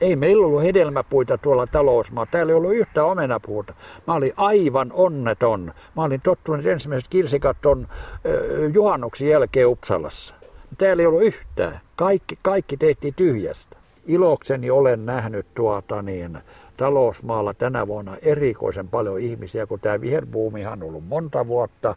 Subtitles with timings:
[0.00, 2.26] Ei meillä ollut hedelmäpuita tuolla talousmaa.
[2.26, 3.74] Täällä ei ollut yhtä omenapuuta.
[4.06, 5.72] Mä olin aivan onneton.
[5.96, 10.34] Mä olin tottunut että ensimmäiset kirsikat on äh, juhannuksen jälkeen Uppsalassa.
[10.78, 11.80] Täällä ei ollut yhtään.
[11.96, 13.76] Kaikki, kaikki tehtiin tyhjästä.
[14.06, 16.38] Ilokseni olen nähnyt tuota niin,
[16.76, 21.94] talousmaalla tänä vuonna erikoisen paljon ihmisiä, kun tämä viherbuumihan on ollut monta vuotta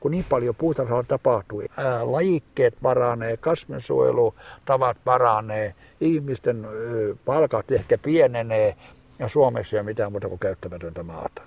[0.00, 1.62] kun niin paljon puutarhalla tapahtuu.
[1.76, 8.76] Ää, lajikkeet paranee, kasvinsuojelutavat paranee, ihmisten ö, palkat ehkä pienenee
[9.18, 11.42] ja Suomessa ei ole mitään muuta kuin käyttämätöntä maata.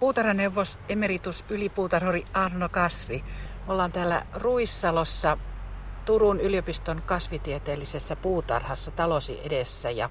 [0.00, 3.24] Puutarhaneuvos emeritus ylipuutarhuri Arno Kasvi.
[3.68, 5.38] Ollaan täällä Ruissalossa
[6.04, 10.10] Turun yliopiston kasvitieteellisessä puutarhassa talosi edessä ja,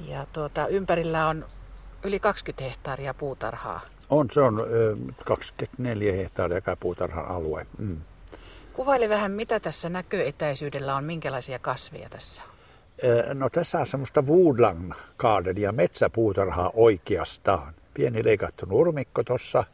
[0.00, 1.46] ja tuota, ympärillä on
[2.04, 3.80] yli 20 hehtaaria puutarhaa.
[4.10, 7.66] On, se on ö, 24 hehtaaria puutarhan alue.
[7.78, 7.96] Mm.
[8.72, 12.54] Kuvaile vähän, mitä tässä näköetäisyydellä on, minkälaisia kasveja tässä on?
[13.34, 17.74] No tässä on semmoista woodland gardenia, metsäpuutarhaa oikeastaan.
[17.94, 19.64] Pieni leikattu nurmikko tuossa.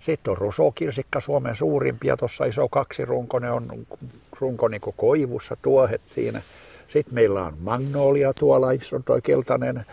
[0.00, 2.16] Sitten on rusokirsikka, Suomen suurimpia.
[2.16, 2.68] Tuossa iso
[3.40, 3.86] ne on
[4.40, 6.42] runko niin koivussa, tuohet siinä.
[6.88, 9.86] Sitten meillä on magnolia tuolla, iso toi keltainen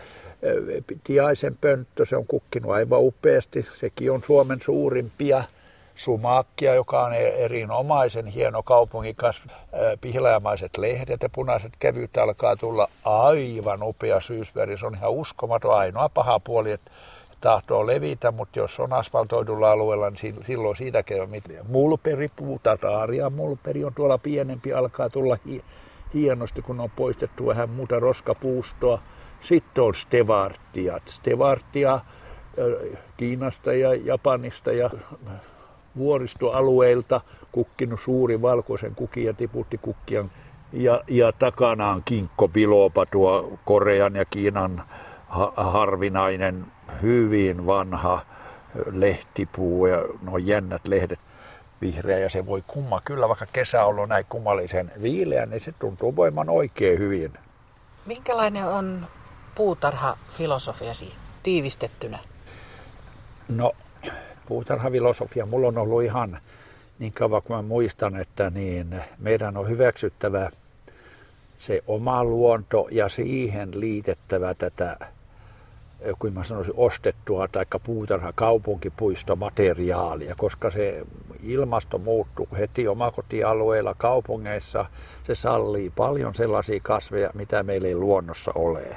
[1.04, 3.66] tiaisen pönttö, se on kukkinut aivan upeasti.
[3.76, 5.44] Sekin on Suomen suurimpia.
[5.96, 9.42] Sumakkia, joka on erinomaisen hieno kaupunkikas.
[10.00, 14.78] Pihlajamaiset lehdet ja punaiset kevyt alkaa tulla aivan upea syysväri.
[14.78, 15.74] Se on ihan uskomaton.
[15.74, 16.90] Ainoa paha puoli, että
[17.40, 21.66] tahtoo levitä, mutta jos on asfaltoidulla alueella, niin silloin siitä käy mitään.
[21.68, 25.38] Mulperi, puutataaria, mulperi on tuolla pienempi, alkaa tulla
[26.14, 29.02] hienosti, kun on poistettu vähän muuta roskapuustoa.
[29.42, 31.02] Sitten on stevartiat.
[31.08, 32.00] Stevartia
[33.16, 34.90] Kiinasta ja Japanista ja
[35.96, 37.20] vuoristoalueilta
[37.52, 40.30] kukkinut suuri valkoisen kukin ja tiputti kukkian.
[40.72, 44.82] Ja, ja takana on kinkko bilopa, tuo Korean ja Kiinan
[45.28, 46.64] ha- harvinainen,
[47.02, 48.20] hyvin vanha
[48.92, 51.18] lehtipuu ja no jännät lehdet
[51.80, 56.16] vihreä ja se voi kumma kyllä, vaikka kesä on näin kummallisen viileä, niin se tuntuu
[56.16, 57.32] voiman oikein hyvin.
[58.06, 59.06] Minkälainen on
[59.54, 62.18] puutarhafilosofiasi tiivistettynä?
[63.48, 63.72] No,
[64.46, 66.38] puutarhafilosofia mulla on ollut ihan
[66.98, 70.50] niin kauan kuin mä muistan, että niin meidän on hyväksyttävä
[71.58, 74.96] se oma luonto ja siihen liitettävä tätä,
[76.18, 81.06] kuin mä sanoisin, ostettua tai puutarha kaupunkipuistomateriaalia, koska se
[81.42, 84.86] ilmasto muuttuu heti omakotialueilla, kaupungeissa.
[85.24, 88.96] Se sallii paljon sellaisia kasveja, mitä meillä ei luonnossa ole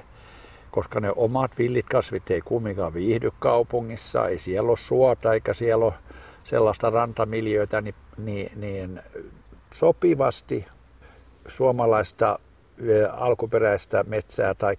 [0.73, 5.85] koska ne omat villit kasvit ei kumminkaan viihdy kaupungissa, ei siellä ole suota eikä siellä
[5.85, 5.93] ole
[6.43, 9.01] sellaista rantamiljöitä, niin, niin, niin
[9.75, 10.65] sopivasti
[11.47, 12.39] suomalaista
[13.11, 14.77] alkuperäistä metsää tai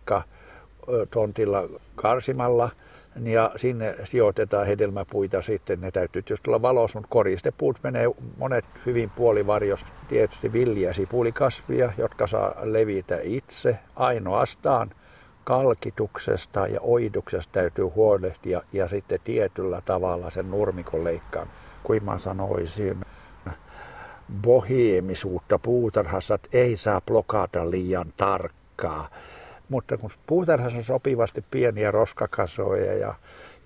[1.11, 1.63] tontilla
[1.95, 2.71] karsimalla
[3.23, 5.81] ja sinne sijoitetaan hedelmäpuita sitten.
[5.81, 8.07] Ne täytyy just olla valossa, mutta koristepuut menee
[8.39, 9.89] monet hyvin puolivarjosta.
[10.09, 14.91] Tietysti villiä sipulikasvia, jotka saa levitä itse ainoastaan–
[15.45, 21.49] kalkituksesta ja oiduksesta täytyy huolehtia ja sitten tietyllä tavalla sen nurmikon leikkaan.
[21.83, 23.01] Kuin mä sanoisin,
[24.43, 29.09] boheemisuutta puutarhassa, ei saa blokata liian tarkkaa.
[29.69, 33.15] Mutta kun puutarhassa on sopivasti pieniä roskakasoja ja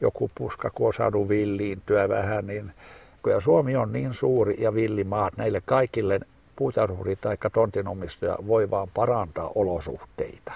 [0.00, 2.72] joku puska, kun on saanut villiintyä vähän, niin
[3.22, 6.20] kun Suomi on niin suuri ja villimaat, näille kaikille
[6.56, 10.52] puutarhuri tai tontinomistaja voi vaan parantaa olosuhteita.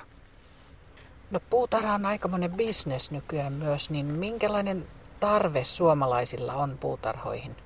[1.33, 4.85] No puutarha on aikamoinen bisnes nykyään myös, niin minkälainen
[5.21, 7.57] tarve suomalaisilla on puutarhoihin?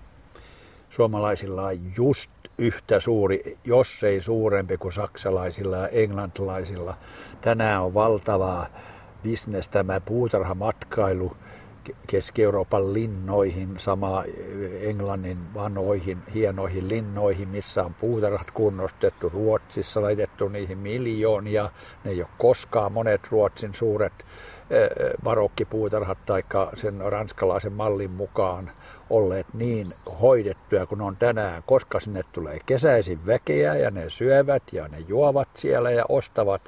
[0.90, 6.96] Suomalaisilla on just yhtä suuri, jos ei suurempi kuin saksalaisilla ja englantilaisilla.
[7.40, 8.66] Tänään on valtavaa
[9.22, 11.36] bisnes tämä puutarhamatkailu
[12.06, 14.24] Keski-Euroopan linnoihin, sama
[14.80, 19.28] Englannin vanhoihin hienoihin linnoihin, missä on puutarhat kunnostettu.
[19.28, 21.70] Ruotsissa laitettu niihin miljoonia.
[22.04, 24.12] Ne ei ole koskaan monet Ruotsin suuret
[25.22, 26.42] barokkipuutarhat tai
[26.74, 28.70] sen ranskalaisen mallin mukaan
[29.10, 34.88] olleet niin hoidettuja kuin on tänään, koska sinne tulee kesäisin väkeä ja ne syövät ja
[34.88, 36.62] ne juovat siellä ja ostavat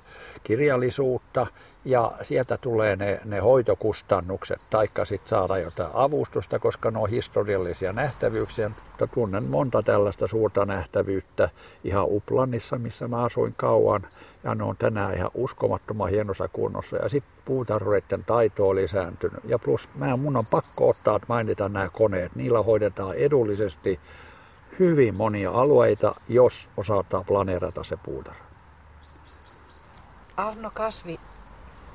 [0.45, 1.47] kirjallisuutta
[1.85, 7.93] ja sieltä tulee ne, ne hoitokustannukset, taikka sitten saada jotain avustusta, koska ne on historiallisia
[7.93, 8.69] nähtävyyksiä.
[8.69, 11.49] Mutta tunnen monta tällaista suurta nähtävyyttä
[11.85, 14.03] ihan Uplannissa, missä mä asuin kauan,
[14.45, 16.97] ja ne on tänään ihan uskomattoman hienossa kunnossa.
[16.97, 19.41] Ja sitten puutarhureiden taito on lisääntynyt.
[19.45, 22.37] Ja plus mä, mun on pakko ottaa, että mainitaan nämä koneet.
[22.37, 24.01] Niillä hoidetaan edullisesti
[24.79, 28.49] hyvin monia alueita, jos osataan planeerata se puutarha.
[30.37, 31.19] Arno Kasvi,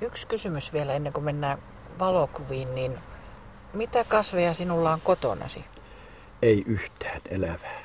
[0.03, 1.57] yksi kysymys vielä ennen kuin mennään
[1.99, 2.97] valokuviin, niin
[3.73, 5.65] mitä kasveja sinulla on kotonasi?
[6.41, 7.83] Ei yhtään elävää.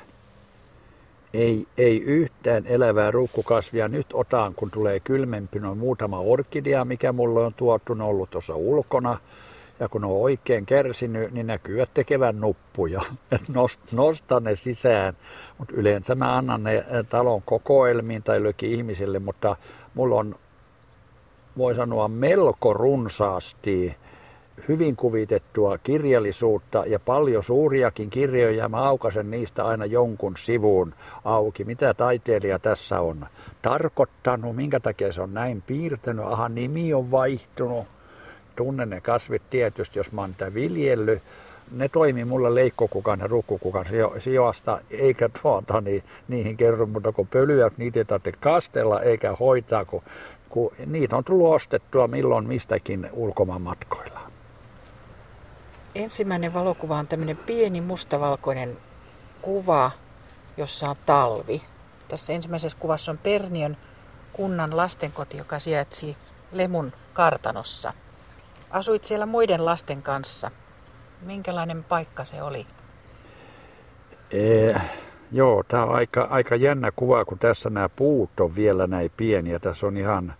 [1.33, 3.87] Ei, ei yhtään elävää ruukkukasvia.
[3.87, 8.55] Nyt otan, kun tulee kylmempi, on muutama orkidea, mikä mulle on tuotu, on ollut tuossa
[8.55, 9.17] ulkona.
[9.79, 13.01] Ja kun on oikein kärsinyt, niin näkyvät tekevän nuppuja.
[13.91, 15.17] Nostan ne sisään,
[15.57, 19.55] mutta yleensä mä annan ne talon kokoelmiin tai löki ihmisille, mutta
[19.93, 20.35] mulla on,
[21.59, 23.95] voi sanoa, melko runsaasti
[24.67, 28.69] hyvin kuvitettua kirjallisuutta ja paljon suuriakin kirjoja.
[28.69, 31.63] Mä aukasen niistä aina jonkun sivun auki.
[31.63, 33.25] Mitä taiteilija tässä on
[33.61, 36.25] tarkoittanut, minkä takia se on näin piirtänyt.
[36.25, 37.87] Aha, nimi on vaihtunut.
[38.55, 41.23] Tunnen ne kasvit tietysti, jos mä oon tätä viljellyt.
[41.71, 43.85] Ne toimii mulla leikkokukan ja rukkukukan
[44.17, 49.85] sijoasta, eikä tuota, niin, niihin kerro mutta kun pölyä, niitä ei tarvitse kastella eikä hoitaa,
[49.85, 50.01] kun,
[50.49, 54.19] kun niitä on tullut ostettua milloin mistäkin ulkomaan matkoilla.
[55.95, 58.77] Ensimmäinen valokuva on tämmöinen pieni mustavalkoinen
[59.41, 59.91] kuva,
[60.57, 61.61] jossa on talvi.
[62.07, 63.77] Tässä ensimmäisessä kuvassa on Perniön
[64.33, 66.17] kunnan lastenkoti, joka sijaitsi
[66.51, 67.93] Lemun kartanossa.
[68.71, 70.51] Asuit siellä muiden lasten kanssa.
[71.21, 72.67] Minkälainen paikka se oli?
[74.31, 74.81] Ee,
[75.31, 79.59] joo, tämä on aika, aika jännä kuva, kun tässä nämä puut on vielä näin pieniä.
[79.59, 80.33] Tässä on ihan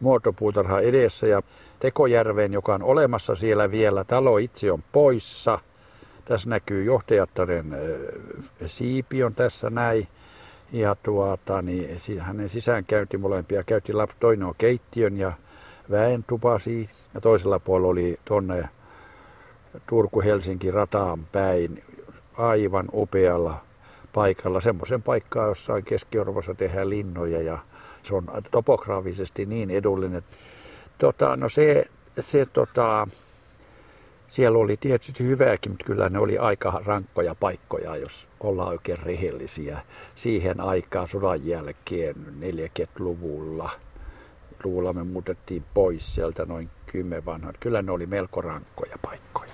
[0.00, 1.42] muotopuutarha edessä ja
[1.80, 4.04] Tekojärveen, joka on olemassa siellä vielä.
[4.04, 5.58] Talo itse on poissa.
[6.24, 7.76] Tässä näkyy johtajattaren
[8.66, 10.08] siipi on tässä näin.
[10.72, 14.16] Ja tuota, niin, hänen sisäänkäynti molempia käytti lapsi.
[14.20, 15.32] Toinen on keittiön ja
[15.90, 16.90] väen tupasi.
[17.14, 18.68] Ja toisella puolella oli tuonne
[19.86, 21.82] Turku-Helsinki rataan päin
[22.38, 23.60] aivan upealla
[24.16, 24.60] paikalla.
[24.60, 27.58] Semmoisen paikkaa, jossa Keski-Euroopassa tehdään linnoja ja
[28.02, 30.22] se on topograafisesti niin edullinen.
[30.98, 31.84] Tota, no se,
[32.20, 33.08] se tota,
[34.28, 39.80] siellä oli tietysti hyvääkin, mutta kyllä ne oli aika rankkoja paikkoja, jos ollaan oikein rehellisiä.
[40.14, 43.70] Siihen aikaan sodan jälkeen 40-luvulla
[44.64, 47.54] luvulla me muutettiin pois sieltä noin kymmenen vanhan.
[47.60, 49.52] Kyllä ne oli melko rankkoja paikkoja.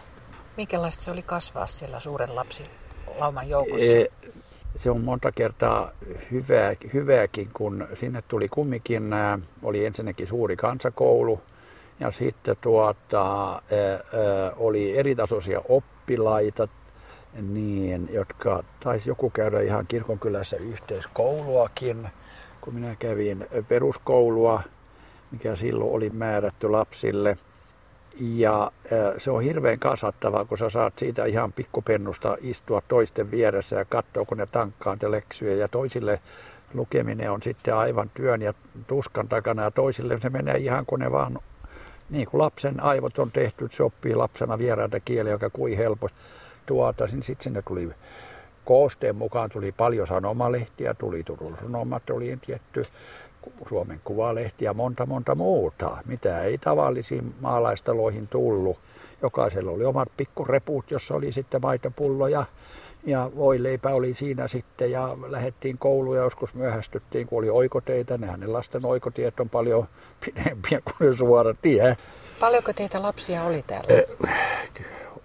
[0.57, 2.65] Minkälaista se oli kasvaa siellä suuren lapsi
[3.19, 3.97] lauman joukossa?
[3.97, 4.07] E,
[4.77, 5.91] se on monta kertaa
[6.31, 9.11] hyvää, hyvääkin, kun sinne tuli kumminkin,
[9.63, 11.41] oli ensinnäkin suuri kansakoulu
[12.01, 13.63] ja sitten tuota,
[14.57, 16.69] oli eritasoisia oppilaita,
[17.43, 22.09] niin, jotka taisi joku käydä ihan kirkonkylässä yhteiskouluakin,
[22.61, 24.63] kun minä kävin peruskoulua,
[25.31, 27.39] mikä silloin oli määrätty lapsille–
[28.21, 28.73] ja
[29.19, 34.25] se on hirveän kasattavaa, kun sä saat siitä ihan pikkupennusta istua toisten vieressä ja katsoa,
[34.25, 35.55] kun ne tankkaa te leksyjä.
[35.55, 36.21] Ja toisille
[36.75, 38.55] lukeminen on sitten aivan työn ja
[38.87, 41.39] tuskan takana ja toisille se menee ihan kun ne vaan,
[42.11, 46.19] niin kuin lapsen aivot on tehty, se oppii lapsena vieraita kieliä, joka kui helposti
[46.67, 47.07] tuota.
[47.07, 47.91] Niin sitten sinne tuli
[48.65, 52.85] koosteen mukaan tuli paljon sanomalehtiä, tuli Turun Sanomat, oli tietty
[53.69, 58.79] Suomen Kuvalehti ja monta monta muuta, mitä ei tavallisiin maalaistaloihin tullut.
[59.23, 62.45] Jokaisella oli omat pikkureput, jossa oli sitten maitopulloja
[63.07, 68.19] ja voileipä oli siinä sitten ja lähdettiin kouluun ja joskus myöhästyttiin, kun oli oikoteita.
[68.19, 69.87] Nehän ne lasten oikotiet on paljon
[70.25, 71.97] pidempiä kuin suora tie.
[72.41, 74.03] Paljonko teitä lapsia oli täällä?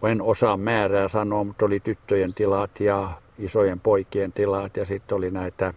[0.03, 5.31] En osaa määrää sanoa, mutta oli tyttöjen tilat ja isojen poikien tilat ja sitten oli
[5.31, 5.73] näitä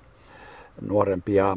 [0.81, 1.57] nuorempia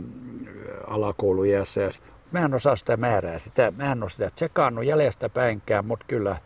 [0.88, 1.82] alakouluiässä.
[1.82, 1.91] Ja
[2.32, 6.38] mä en osaa sitä määrää, sitä, mä en ole sitä tsekannut jäljestä päinkään, mutta kyllä,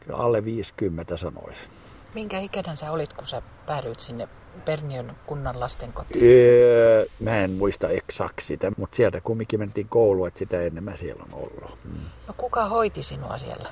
[0.00, 1.68] kyllä alle 50 sanoisin.
[2.14, 4.28] Minkä ikäinen sä olit, kun sä päädyit sinne
[4.64, 6.24] Perniön kunnan lastenkotiin?
[6.24, 10.96] Öö, mä en muista eksakt sitä, mutta sieltä kumminkin mentiin kouluun, että sitä ennen mä
[10.96, 11.78] siellä on ollut.
[11.84, 12.00] Mm.
[12.28, 13.68] No kuka hoiti sinua siellä?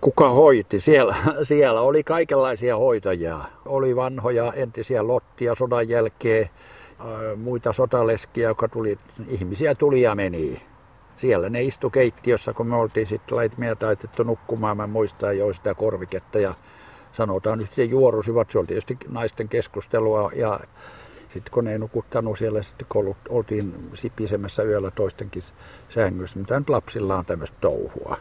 [0.00, 0.80] Kuka hoiti?
[0.80, 3.38] Siellä, siellä oli kaikenlaisia hoitajia.
[3.66, 6.50] Oli vanhoja entisiä lottia sodan jälkeen
[7.36, 10.62] muita sotaleskiä, jotka tuli, ihmisiä tuli ja meni.
[11.16, 15.74] Siellä ne istu keittiössä, kun me oltiin sitten laitmia taitettu nukkumaan, mä muistan jo sitä
[15.74, 16.54] korviketta ja
[17.12, 20.60] sanotaan nyt sitten juorusivat, se oli tietysti naisten keskustelua ja
[21.28, 25.42] sitten kun ei nukuttanut siellä, sitten kun oltiin sipisemässä yöllä toistenkin
[25.88, 28.16] sängyssä, mitä nyt lapsilla on tämmöistä touhua.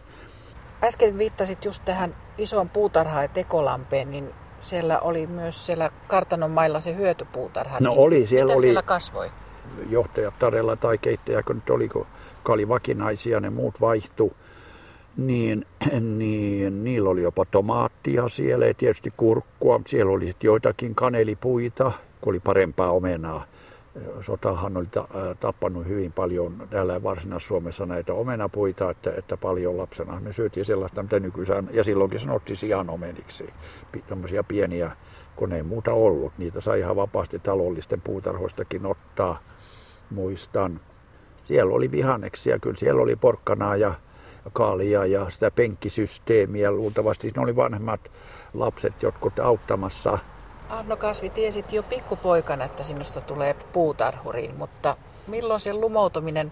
[0.84, 4.34] Äsken viittasit just tähän isoon puutarhaan ja tekolampeen, niin
[4.68, 7.80] siellä oli myös siellä kartanon mailla se hyötypuutarha.
[7.80, 8.66] No niin oli, siellä mitä oli.
[8.66, 9.32] siellä kasvoi?
[9.90, 12.06] Johtajat tarella tai keittäjä, kun nyt oli, kun
[12.48, 14.34] oli vakinaisia, ne muut vaihtu.
[15.18, 15.66] Niin,
[16.18, 19.82] niin niillä oli jopa tomaattia siellä ja tietysti kurkkua.
[19.88, 23.46] Siellä oli sitten joitakin kanelipuita, kun oli parempaa omenaa.
[24.22, 24.88] Sotahan oli
[25.40, 31.20] tappanut hyvin paljon täällä Varsinais-Suomessa näitä omenapuita, että, että paljon lapsena me syötiin sellaista, mitä
[31.20, 33.50] nykyään, ja silloinkin sanottiin sian omeniksi,
[34.08, 34.92] tämmöisiä pieniä,
[35.36, 36.34] kun ei muuta ollut.
[36.38, 39.40] Niitä sai ihan vapaasti talollisten puutarhoistakin ottaa,
[40.10, 40.80] muistan.
[41.44, 43.94] Siellä oli vihanneksia, kyllä siellä oli porkkanaa ja
[44.54, 46.72] kaalia ja sitä penkkisysteemiä.
[46.72, 48.12] Luultavasti ne oli vanhemmat
[48.54, 50.18] lapset jotkut auttamassa
[50.70, 54.96] Arno Kasvi, tiesit jo pikkupoikana, että sinusta tulee puutarhuriin, mutta
[55.28, 56.52] milloin se lumoutuminen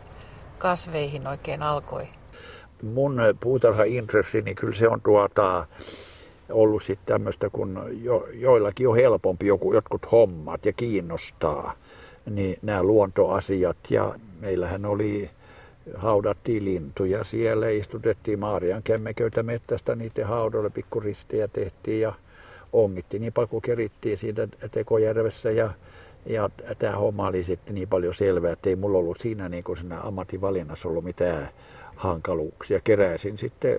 [0.58, 2.08] kasveihin oikein alkoi?
[2.84, 5.66] Mun puutarha-intressi, niin kyllä se on tuota,
[6.50, 11.74] ollut sitten tämmöistä, kun jo, joillakin on helpompi joku, jotkut hommat ja kiinnostaa,
[12.30, 13.78] niin nämä luontoasiat.
[13.90, 15.30] Ja meillähän oli,
[15.96, 22.14] haudattiin lintuja siellä, istutettiin Maarian kemmeköitä mettästä, niiden haudoille pikkuristejä tehtiin ja
[22.74, 25.72] ongitti niin paljon kuin kerittiin siitä Tekojärvessä ja,
[26.26, 29.78] ja tämä homma oli sitten niin paljon selvää, että ei mulla ollut siinä niin kuin
[29.78, 31.50] siinä ammatinvalinnassa ollut mitään
[31.96, 32.80] hankaluuksia.
[32.84, 33.78] Keräsin sitten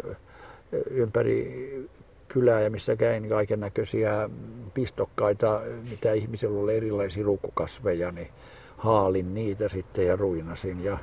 [0.91, 1.89] ympäri
[2.29, 4.31] kylää ja missä käin kaiken näköisiä
[4.75, 8.29] pistokkaita, mitä ihmisillä oli erilaisia ruukukasveja, niin
[8.77, 10.85] haalin niitä sitten ja ruinasin.
[10.85, 10.99] Ja...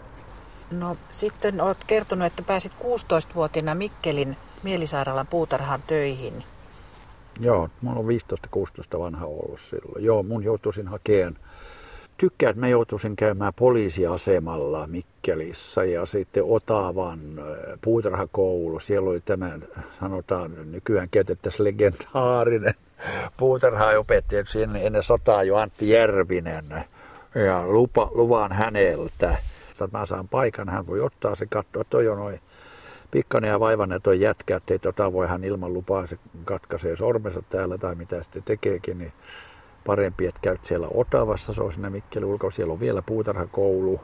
[0.72, 6.44] No sitten olet kertonut, että pääsit 16-vuotiaana Mikkelin mielisairaalan puutarhaan töihin.
[7.40, 8.06] Joo, mulla on
[8.96, 10.04] 15-16 vanha ollut silloin.
[10.04, 11.36] Joo, mun joutuisin hakemaan.
[12.18, 17.20] Tykkään, että mä joutuisin käymään poliisiasemalla Mikkelissä ja sitten Otavan
[17.82, 18.80] puutarhakoulu.
[18.80, 19.60] Siellä oli tämä,
[20.00, 22.74] sanotaan nykyään käytettäisiin legendaarinen
[23.38, 26.66] puutarhaopettaja, siinä ennen sotaa jo Antti Järvinen.
[27.36, 29.38] Ja lupa, luvan häneltä,
[29.72, 32.40] että mä saan paikan, hän voi ottaa se katsoa, toi on noin
[33.14, 37.78] pikkainen ja vaivainen toi jätkä, ettei tota voi hän ilman lupaa, se katkaisee sormensa täällä
[37.78, 39.14] tai mitä sitten tekeekin, niin
[39.86, 44.02] parempi, että käyt siellä Otavassa, se on siinä Mikkeli ulko, siellä on vielä puutarhakoulu.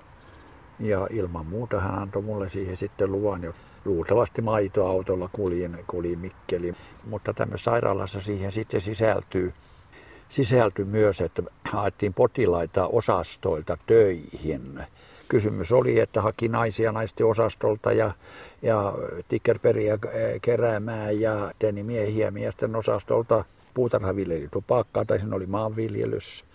[0.79, 3.53] Ja ilman muuta hän antoi mulle siihen sitten luvan, jo
[3.85, 6.73] luultavasti maitoautolla kuljin, kuljin Mikkeli.
[7.05, 9.53] Mutta tämmöisessä sairaalassa siihen sitten sisältyy,
[10.29, 14.83] sisältyi myös, että haettiin potilaita osastoilta töihin
[15.29, 18.12] kysymys oli, että haki naisia naisten osastolta ja,
[18.62, 18.93] ja
[19.27, 20.00] tikkerperiä
[20.41, 26.45] keräämään ja teni miehiä miesten osastolta puutarhaviljelytupakkaa tai siinä oli maanviljelys,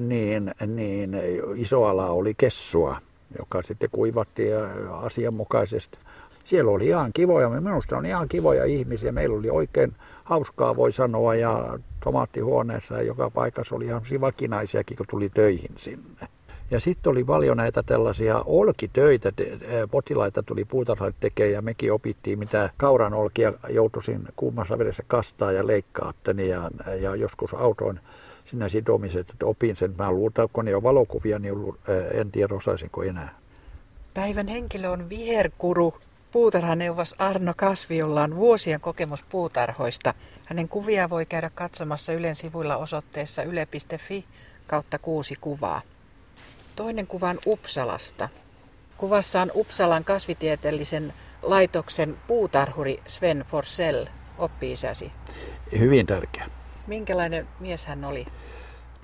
[0.00, 1.16] niin, niin
[1.56, 2.96] iso ala oli kessua,
[3.38, 4.54] joka sitten kuivattiin
[4.92, 5.98] asianmukaisesti.
[6.44, 9.12] Siellä oli ihan kivoja, minusta on ihan kivoja ihmisiä.
[9.12, 9.92] Meillä oli oikein
[10.24, 16.28] hauskaa, voi sanoa, ja tomaattihuoneessa joka paikassa oli ihan vakinaisiakin, kun tuli töihin sinne.
[16.70, 19.32] Ja sitten oli paljon näitä tällaisia olkitöitä,
[19.90, 25.66] potilaita tuli puutarhalle tekemään ja mekin opittiin, mitä kauran olkia joutuisin kuumassa vedessä kastaa ja
[25.66, 26.14] leikkaa
[26.48, 26.70] ja,
[27.00, 28.00] ja joskus autoin
[28.44, 29.94] sinne sidomiset, että opin sen.
[29.98, 31.54] Mä luulta, kun ne on valokuvia, niin
[32.12, 33.34] en tiedä osaisinko enää.
[34.14, 35.94] Päivän henkilö on viherkuru,
[36.32, 40.14] puutarhaneuvos Arno Kasvi, jolla on vuosien kokemus puutarhoista.
[40.44, 44.24] Hänen kuvia voi käydä katsomassa Ylen sivuilla osoitteessa yle.fi
[44.66, 45.82] kautta kuusi kuvaa.
[46.78, 48.28] Toinen kuva on Uppsalasta.
[48.96, 54.04] Kuvassa on Uppsalan kasvitieteellisen laitoksen puutarhuri Sven Forsell,
[54.38, 55.12] oppi-isäsi.
[55.78, 56.46] Hyvin tärkeä.
[56.86, 58.26] Minkälainen mies hän oli?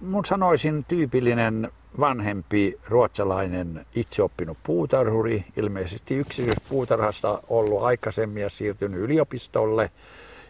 [0.01, 9.91] Mun sanoisin tyypillinen vanhempi ruotsalainen itseoppinut puutarhuri, ilmeisesti yksityispuutarhasta ollut aikaisemmin ja siirtynyt yliopistolle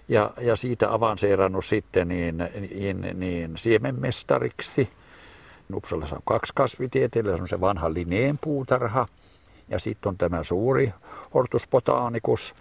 [0.09, 2.37] ja, ja siitä avanseerannut sitten niin,
[2.75, 4.89] niin, niin siemenmestariksi–
[5.75, 9.09] Uppsalassa on kaksi kasvitieteilijää, se on se vanha Linneen puutarha
[9.69, 10.93] ja sitten on tämä suuri
[11.35, 12.55] hortusbotaanikus,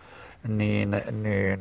[0.47, 1.59] niin, niin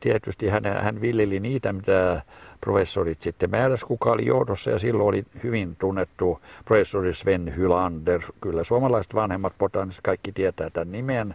[0.00, 2.22] tietysti hän, hän viljeli niitä, mitä
[2.60, 8.20] professorit sitten määräsi, kuka oli johdossa, ja silloin oli hyvin tunnettu professori Sven Hylander.
[8.40, 11.34] Kyllä suomalaiset vanhemmat botaaniset kaikki tietää tämän nimen,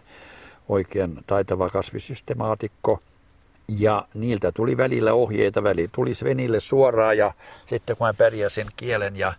[0.68, 3.00] oikein taitava kasvisystemaatikko.
[3.68, 7.32] Ja niiltä tuli välillä ohjeita, väli tuli Svenille suoraan ja
[7.66, 9.32] sitten kun mä pärjäsin kielen ja,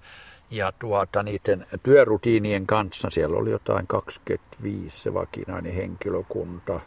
[0.52, 6.80] ja tuota, niiden työrutiinien kanssa, siellä oli jotain 25 se vakinainen henkilökunta,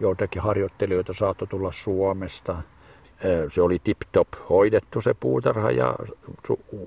[0.00, 2.62] joitakin harjoittelijoita saattoi tulla Suomesta.
[3.54, 5.94] Se oli tip-top hoidettu se puutarha ja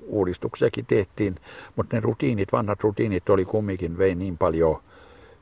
[0.06, 1.34] uudistuksiakin tehtiin,
[1.76, 4.82] mutta ne rutiinit, vanhat rutiinit oli kumminkin vei niin paljon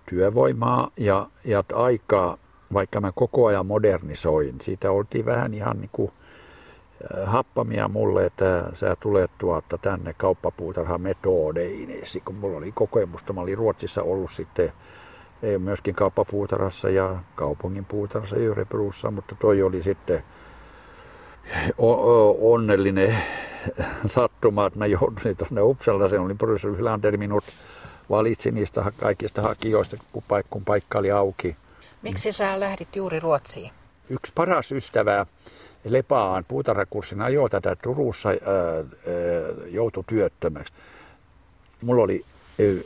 [0.09, 2.39] työvoimaa ja, ja aikaa
[2.73, 4.55] vaikka mä koko ajan modernisoin.
[4.63, 6.13] Siitä oltiin vähän ihan niin kuin
[7.19, 13.33] äh, happamia mulle, että sä tulet tuota tänne kauppapuutarhan metodeineesi, kun mulla oli kokemusta.
[13.33, 14.73] Mä olin Ruotsissa ollut sitten
[15.59, 20.23] myöskin kauppapuutarhassa ja kaupungin puutarhassa Örebrossa, mutta toi oli sitten
[22.41, 23.17] onnellinen
[24.07, 27.45] sattuma, että mä jouduin tuonne Uppsala, se oli professori Hylander minut
[28.11, 29.97] valitsi niistä kaikista hakijoista,
[30.51, 31.57] kun paikka oli auki.
[32.03, 33.71] Miksi sä lähdit juuri Ruotsiin?
[34.11, 35.27] Yksi paras ystävä
[35.85, 38.85] Lepaan puutarhakurssin ajo tätä Turussa ää, ää,
[39.67, 40.75] joutui työttömäksi.
[41.83, 42.25] Mulla oli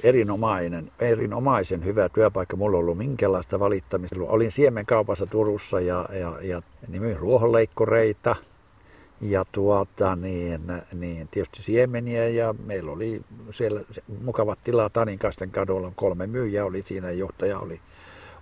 [0.03, 2.57] erinomainen, erinomaisen hyvä työpaikka.
[2.57, 4.17] Mulla ei ollut minkäänlaista valittamista.
[4.21, 8.37] Olin siemenkaupassa Turussa ja, ja, ja niin ruohonleikkoreita
[9.21, 10.61] ja tuota, niin,
[10.93, 13.81] niin, tietysti siemeniä ja meillä oli siellä
[14.25, 15.93] mukavat tilaa Taninkaisten kadulla.
[15.97, 17.81] Kolme myyjää oli siinä ja johtaja oli,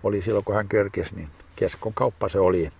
[0.02, 2.71] oli silloin kun hän körkesi, niin keskon kauppa se oli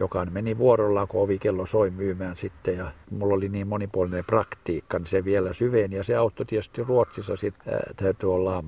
[0.00, 2.76] joka meni vuorollaan, kun ovikello soi myymään sitten.
[2.76, 5.96] Ja mulla oli niin monipuolinen praktiikka, niin se vielä syveni.
[5.96, 7.80] Ja se auttoi tietysti Ruotsissa sitten.
[7.96, 8.64] Täytyy olla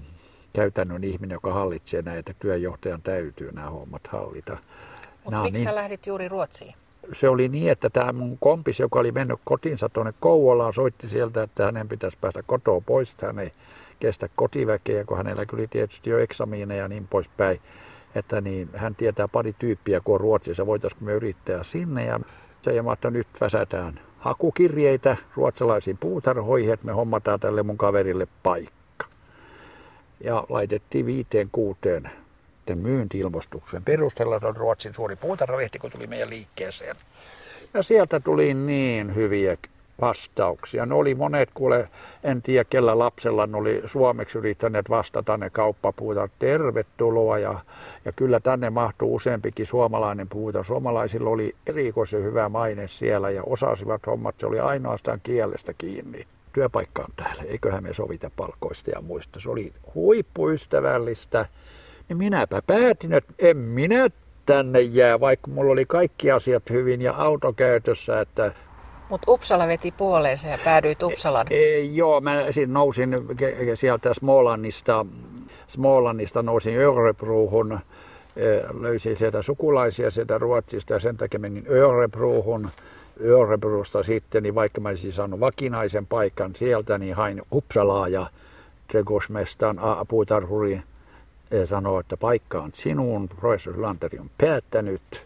[0.52, 2.32] käytännön ihminen, joka hallitsee näitä.
[2.38, 4.56] Työjohtajan täytyy nämä hommat hallita.
[5.24, 5.64] Mutta miksi niin...
[5.64, 6.74] sä lähdit juuri Ruotsiin?
[7.12, 11.42] Se oli niin, että tämä mun kompis, joka oli mennyt kotiinsa tuonne Kouvolaan, soitti sieltä,
[11.42, 13.52] että hänen pitäisi päästä kotoa pois, hän ei
[14.00, 17.60] kestä kotiväkeä, kun hänellä kyllä tietysti jo eksamiineja ja niin poispäin
[18.14, 22.04] että niin, hän tietää pari tyyppiä, kun on Ruotsissa, voitaisiinko me yrittää sinne.
[22.04, 22.20] Ja
[22.62, 29.06] se ja että nyt väsätään hakukirjeitä ruotsalaisiin puutarhoihin, että me hommataan tälle mun kaverille paikka.
[30.24, 32.10] Ja laitettiin viiteen kuuteen
[32.74, 34.40] myynti-ilmostuksen perusteella.
[34.40, 36.96] Se on Ruotsin suuri puutarhalehti, kun tuli meidän liikkeeseen.
[37.74, 39.56] Ja sieltä tuli niin hyviä
[40.02, 40.86] vastauksia.
[40.86, 41.88] Ne oli monet, kuule,
[42.24, 46.28] en tiedä kellä lapsella ne oli suomeksi yrittäneet vastata ne kauppapuuta.
[46.38, 47.60] Tervetuloa ja,
[48.04, 50.62] ja kyllä tänne mahtuu useampikin suomalainen puuta.
[50.62, 54.34] Suomalaisilla oli erikoisen hyvä maine siellä ja osasivat hommat.
[54.38, 56.26] Se oli ainoastaan kielestä kiinni.
[56.52, 59.40] Työpaikka on täällä, eiköhän me sovita palkoista ja muista.
[59.40, 61.46] Se oli huippuystävällistä.
[62.08, 64.08] Niin minäpä päätin, että en minä
[64.46, 68.52] tänne jää, vaikka mulla oli kaikki asiat hyvin ja auto käytössä, että
[69.12, 71.46] mutta Uppsala veti puoleensa ja päädyit Uppsalan.
[71.50, 73.10] E, e, joo, mä nousin
[73.74, 75.06] sieltä Smolannista,
[75.68, 77.80] Smolannista nousin Örebruuhun,
[78.36, 78.44] e,
[78.80, 82.70] löysin sieltä sukulaisia sieltä Ruotsista ja sen takia menin Örebruuhun.
[83.24, 88.26] Örebruusta sitten, niin vaikka mä olisin saanut vakinaisen paikan sieltä, niin hain Uppsalaa ja
[88.88, 90.82] trädgårdsmästaren puutarhuri
[91.50, 95.22] e, sanoi, että paikka on sinun, professori Lanteri on päättänyt.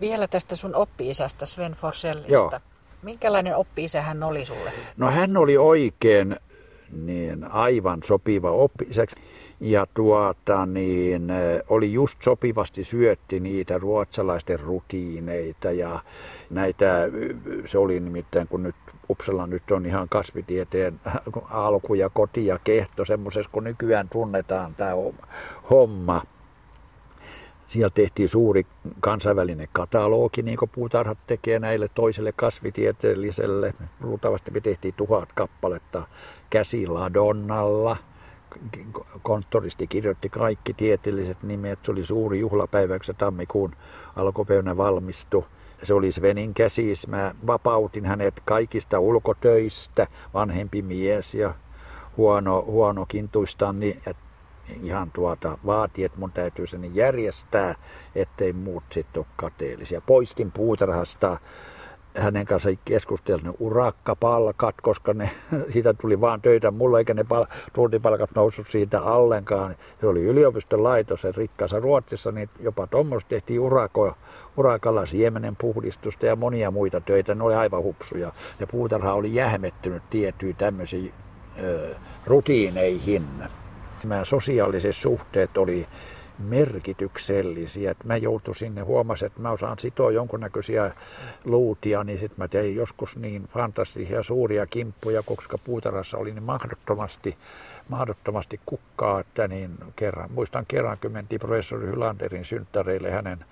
[0.00, 2.32] Vielä tästä sun oppi-isästä Sven Forsellista.
[2.32, 2.71] Joo.
[3.02, 4.72] Minkälainen oppi hän oli sulle?
[4.96, 6.36] No hän oli oikein
[6.92, 8.88] niin aivan sopiva oppi
[9.60, 11.32] ja tuota, niin,
[11.68, 16.00] oli just sopivasti syötti niitä ruotsalaisten rutiineita ja
[16.50, 17.08] näitä,
[17.66, 18.74] se oli nimittäin kun nyt
[19.10, 21.00] Uppsala nyt on ihan kasvitieteen
[21.50, 24.92] alku ja koti ja kehto semmoisessa kun nykyään tunnetaan tämä
[25.70, 26.22] homma.
[27.72, 28.66] Siellä tehtiin suuri
[29.00, 33.74] kansainvälinen katalogi, niin kuin puutarhat tekee näille toiselle kasvitieteelliselle.
[34.00, 36.06] Luultavasti me tehtiin tuhat kappaletta
[36.50, 37.96] käsiladonnalla.
[39.22, 41.78] Konttoristi kirjoitti kaikki tieteelliset nimet.
[41.82, 43.72] Se oli suuri juhlapäivä, kun se tammikuun
[44.16, 45.44] alkupäivänä valmistui.
[45.82, 47.08] Se oli Svenin käsis.
[47.08, 51.54] Mä vapautin hänet kaikista ulkotöistä, vanhempi mies ja
[52.16, 54.02] huono, huono kintuistaan, niin
[54.82, 57.74] ihan tuota vaati, että mun täytyy sen järjestää,
[58.14, 60.00] ettei muut sitten ole kateellisia.
[60.00, 61.38] Poistin puutarhasta
[62.16, 65.30] hänen kanssa keskustelin ne urakkapalkat, koska ne,
[65.72, 69.76] siitä tuli vaan töitä mulla, eikä ne pal- tuntipalkat noussut siitä allenkaan.
[70.00, 74.14] Se oli yliopiston laitos, se rikkaassa Ruotsissa, niin jopa tuommoista tehtiin urako,
[74.56, 77.34] urakalla siemenen puhdistusta ja monia muita töitä.
[77.34, 78.32] Ne oli aivan hupsuja.
[78.60, 81.12] Ja puutarha oli jähmettynyt tiettyihin tämmöisiin
[82.26, 83.24] rutiineihin
[84.04, 85.86] nämä sosiaaliset suhteet oli
[86.38, 87.94] merkityksellisiä.
[88.04, 90.94] Mä joutuin sinne, huomasin, että mä osaan sitoa jonkunnäköisiä
[91.44, 97.36] luutia, niin sitten mä tein joskus niin fantastisia suuria kimppuja, koska puutarhassa oli niin mahdottomasti,
[97.88, 103.44] mahdottomasti kukkaa, että niin kerran, muistan kerran, kun mentiin professori Hylanderin synttäreille hänen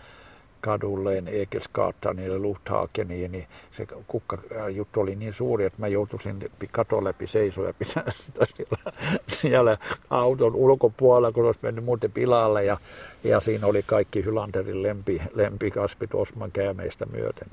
[0.61, 7.27] kadulleen Ekelsgatan niille Lufthakeniin, niin se kukkajuttu oli niin suuri, että mä joutuisin katon läpi
[7.27, 8.93] seisoa ja pitää sitä siellä,
[9.29, 9.79] siellä
[10.11, 12.65] auton ulkopuolella, kun olisi mennyt muuten pilalle.
[12.65, 12.77] Ja,
[13.25, 17.49] ja siinä oli kaikki Hylanderin lempi, lempikasvit Osman käymeistä myöten.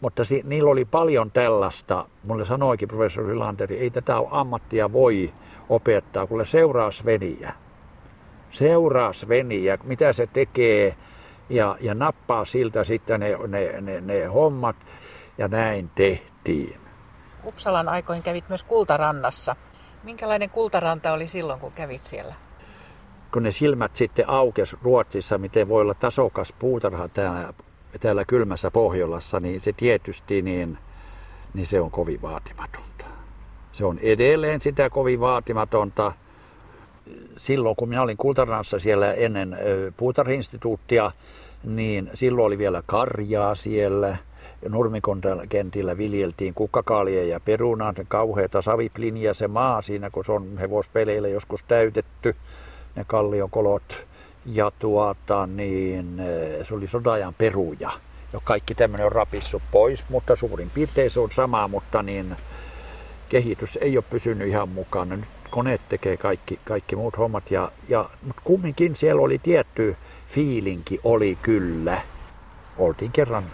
[0.00, 2.04] Mutta si, niillä oli paljon tällaista.
[2.26, 5.32] Mulle sanoikin professori Hylanderi, ei tätä ammattia voi
[5.68, 7.52] opettaa, kun seuraa Sveniä.
[8.50, 10.96] Seuraa Sveniä, mitä se tekee,
[11.48, 14.76] ja, ja nappaa siltä sitten ne, ne, ne, ne hommat
[15.38, 16.80] ja näin tehtiin.
[17.44, 19.56] Uppsalan aikoin kävit myös Kultarannassa.
[20.02, 22.34] Minkälainen kultaranta oli silloin, kun kävit siellä?
[23.32, 27.52] Kun ne silmät sitten aukes Ruotsissa, miten voi olla tasokas puutarha täällä,
[28.00, 30.78] täällä kylmässä Pohjolassa, niin se tietysti niin
[31.56, 33.04] niin se on kovin vaatimatonta.
[33.72, 36.12] Se on edelleen sitä kovin vaatimatonta.
[37.36, 39.58] Silloin kun minä olin Kultarannassa siellä ennen
[39.96, 41.10] puutarhinstituuttia,
[41.64, 44.16] niin silloin oli vielä karjaa siellä.
[44.68, 50.58] Nurmikon kentillä viljeltiin kukkakaalia ja perunaa, se kauheata saviplinia se maa siinä, kun se on
[50.58, 52.36] hevospeleillä joskus täytetty,
[52.96, 54.06] ne kalliokolot.
[54.46, 56.22] Ja tuota, niin,
[56.62, 57.90] se oli sodajan peruja.
[58.32, 62.36] Ja kaikki tämmöinen on rapissu pois, mutta suurin piirtein se on sama, mutta niin
[63.28, 65.16] kehitys ei ole pysynyt ihan mukana.
[65.16, 69.96] Nyt koneet tekee kaikki, kaikki muut hommat, ja, ja, mutta kumminkin siellä oli tietty
[70.28, 72.02] fiilinki, oli kyllä.
[72.78, 73.44] Oltiin kerran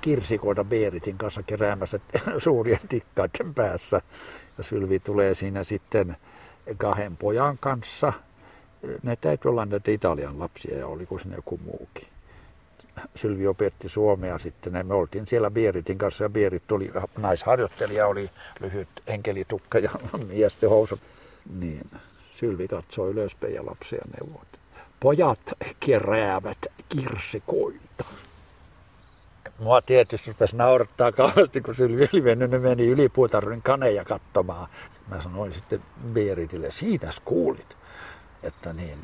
[0.00, 2.00] kirsikoita Beeritin kanssa keräämässä
[2.44, 4.02] suurien tikkaiden päässä.
[4.58, 6.16] Ja Sylvi tulee siinä sitten
[6.76, 8.12] kahden pojan kanssa.
[9.02, 12.06] Ne täytyy olla näitä Italian lapsia ja oliko sinne joku muukin.
[13.14, 14.86] Sylvi opetti suomea sitten.
[14.86, 19.90] Me oltiin siellä Bieritin kanssa ja Bierit tuli, naisharjoittelija oli lyhyt henkelitukka ja
[20.28, 21.00] miesten housut.
[21.60, 21.90] Niin,
[22.32, 24.48] Sylvi katsoi ylöspäin ja lapsia neuvot.
[25.00, 28.04] Pojat keräävät kirsikoita.
[29.58, 34.68] Mua tietysti rupesi naurattaa kauheasti, kun Sylvi oli mennyt, ne meni yli puutarvin kaneja katsomaan.
[35.08, 35.80] Mä sanoin sitten
[36.12, 37.76] Beeritille, siinä kuulit,
[38.42, 38.98] että niin,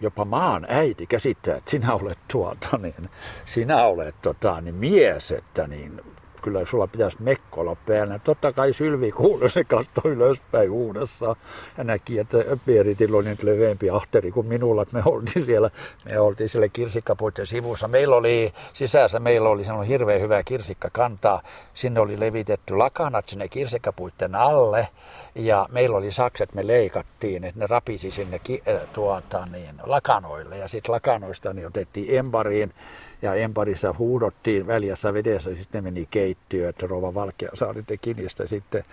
[0.00, 3.08] jopa maan äiti käsittää, että sinä olet tuota, niin,
[3.46, 6.00] sinä olet tota, niin mies, että niin,
[6.42, 8.18] kyllä sulla pitäisi mekko olla päällä.
[8.18, 11.36] Totta kai Sylvi kuului, se katsoi ylöspäin uudessa
[11.78, 14.86] ja näki, että Pieritillä oli nyt leveämpi ahteri kuin minulla.
[14.92, 15.70] Me oltiin siellä,
[16.10, 17.88] me oltiin siellä kirsikkapuitten sivussa.
[17.88, 21.42] Meillä oli sisässä, meillä oli sellainen hirveän hyvä kirsikkakanta.
[21.74, 24.88] Sinne oli levitetty lakanat sinne kirsikkapuitten alle
[25.34, 30.68] ja meillä oli sakset, me leikattiin, että ne rapisi sinne ki, tuota, niin, lakanoille ja
[30.68, 32.74] sitten lakanoista niin otettiin embariin
[33.22, 38.84] ja emparissa huudottiin väljässä vedessä, sitten meni keittiö, että Rova Valkeasaari teki niistä sitten,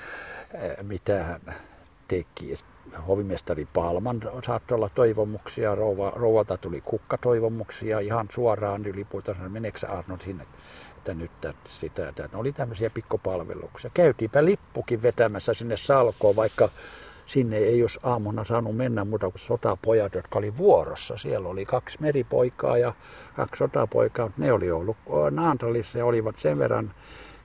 [0.54, 1.42] eh, mitä hän
[2.08, 2.56] teki.
[3.08, 10.18] Hovimestari Palman saattoi olla toivomuksia, rouva, rouvalta tuli kukkatoivomuksia ihan suoraan yli puhutaan, meneekö Arno
[10.24, 10.46] sinne,
[10.98, 11.32] että nyt
[11.64, 13.92] sitä, että oli tämmöisiä pikkupalveluksia.
[13.94, 16.70] Käytiinpä lippukin vetämässä sinne salkoon, vaikka
[17.26, 21.18] sinne ei jos aamuna saanut mennä muuta kuin sotapojat, jotka oli vuorossa.
[21.18, 22.94] Siellä oli kaksi meripoikaa ja
[23.36, 24.98] kaksi sotapoikaa, mutta ne oli ollut
[25.32, 26.92] Naantalissa ja olivat sen verran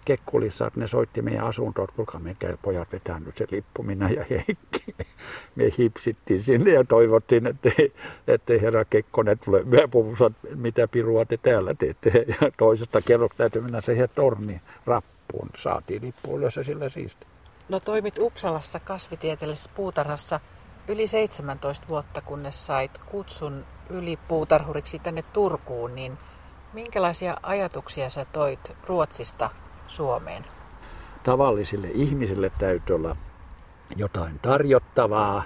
[0.04, 4.10] Kekkulissa, että ne soitti meidän asuntoon, että kuinka menkää pojat vetää nyt se lippu, minä
[4.10, 4.94] ja Heikki.
[5.56, 7.70] Me hipsittiin sinne ja toivottiin, että
[8.26, 12.12] ettei herra Kekkonen tule myöpuvussa, mitä pirua te täällä teette.
[12.40, 15.48] Ja toisesta kerroksesta täytyy mennä siihen torniin rappuun.
[15.58, 17.26] Saatiin lippu ylös ja sillä siisti.
[17.70, 20.40] No toimit Uppsalassa kasvitieteellisessä puutarhassa
[20.88, 26.18] yli 17 vuotta, kunnes sait kutsun yli puutarhuriksi tänne Turkuun, niin
[26.72, 29.50] minkälaisia ajatuksia sä toit Ruotsista
[29.86, 30.44] Suomeen?
[31.22, 33.16] Tavallisille ihmisille täytyy olla
[33.96, 35.42] jotain tarjottavaa.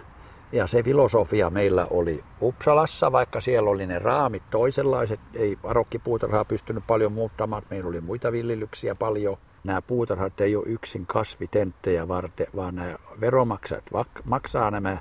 [0.53, 5.21] Ja se filosofia meillä oli Uppsalassa, vaikka siellä oli ne raamit toisenlaiset.
[5.35, 11.07] Ei parokkipuutarhaa pystynyt paljon muuttamaan, meillä oli muita viljelyksiä paljon– nämä puutarhat ei ole yksin
[11.07, 13.85] kasvitenttejä varten, vaan nämä veromaksajat
[14.25, 14.99] maksaa nämä.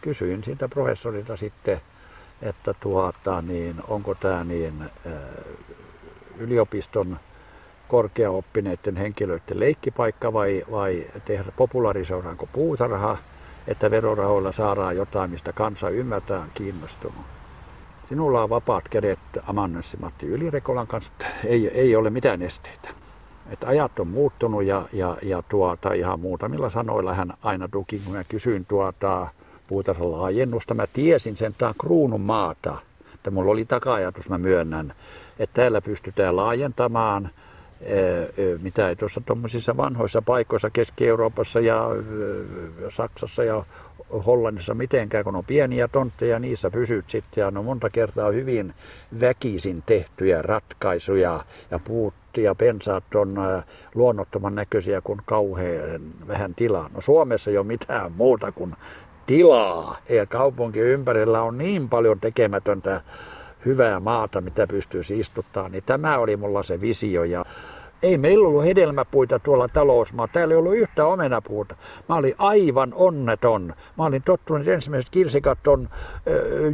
[0.00, 1.80] Kysyin siitä professorilta sitten,
[2.42, 4.90] että tuota, niin, onko tämä niin,
[6.38, 7.18] yliopiston
[7.88, 13.16] korkeaoppineiden henkilöiden leikkipaikka vai, vai tehdä popularisoidaanko puutarha,
[13.66, 17.24] että verorahoilla saadaan jotain, mistä kansa ymmärtää kiinnostunut.
[18.08, 21.12] Sinulla on vapaat kädet Amannussi Matti Ylirekolan kanssa.
[21.44, 23.01] Ei, ei ole mitään esteitä.
[23.50, 28.14] Että ajat on muuttunut ja, ja, ja tuota, ihan muutamilla sanoilla hän aina tuki, kun
[28.14, 29.28] mä kysyin tuota,
[29.66, 30.74] puutarhan laajennusta.
[30.74, 32.76] Mä tiesin sen, tämä kruunun maata.
[33.14, 34.94] Että mulla oli taka-ajatus, mä myönnän,
[35.38, 37.30] että täällä pystytään laajentamaan–
[38.62, 41.88] mitä ei tuossa tuommoisissa vanhoissa paikoissa Keski-Euroopassa ja
[42.88, 43.64] Saksassa ja
[44.26, 48.74] Hollannissa mitenkään, kun on pieniä tontteja, niissä pysyt sitten ja no monta kertaa hyvin
[49.20, 53.36] väkisin tehtyjä ratkaisuja ja puut ja pensaat on
[53.94, 56.90] luonnottoman näköisiä kuin kauhean vähän tilaa.
[56.94, 58.74] No Suomessa ei ole mitään muuta kuin
[59.26, 63.00] tilaa ja kaupunki ympärillä on niin paljon tekemätöntä
[63.64, 67.24] hyvää maata, mitä pystyisi istuttaa, niin tämä oli mulla se visio.
[67.24, 67.44] Ja
[68.02, 70.28] ei meillä ollut hedelmäpuita tuolla talousmaa.
[70.28, 71.76] Täällä ei ollut yhtä omenapuuta.
[72.08, 73.74] Mä olin aivan onneton.
[73.98, 75.88] Mä olin tottunut, ensimmäiset kirsikat on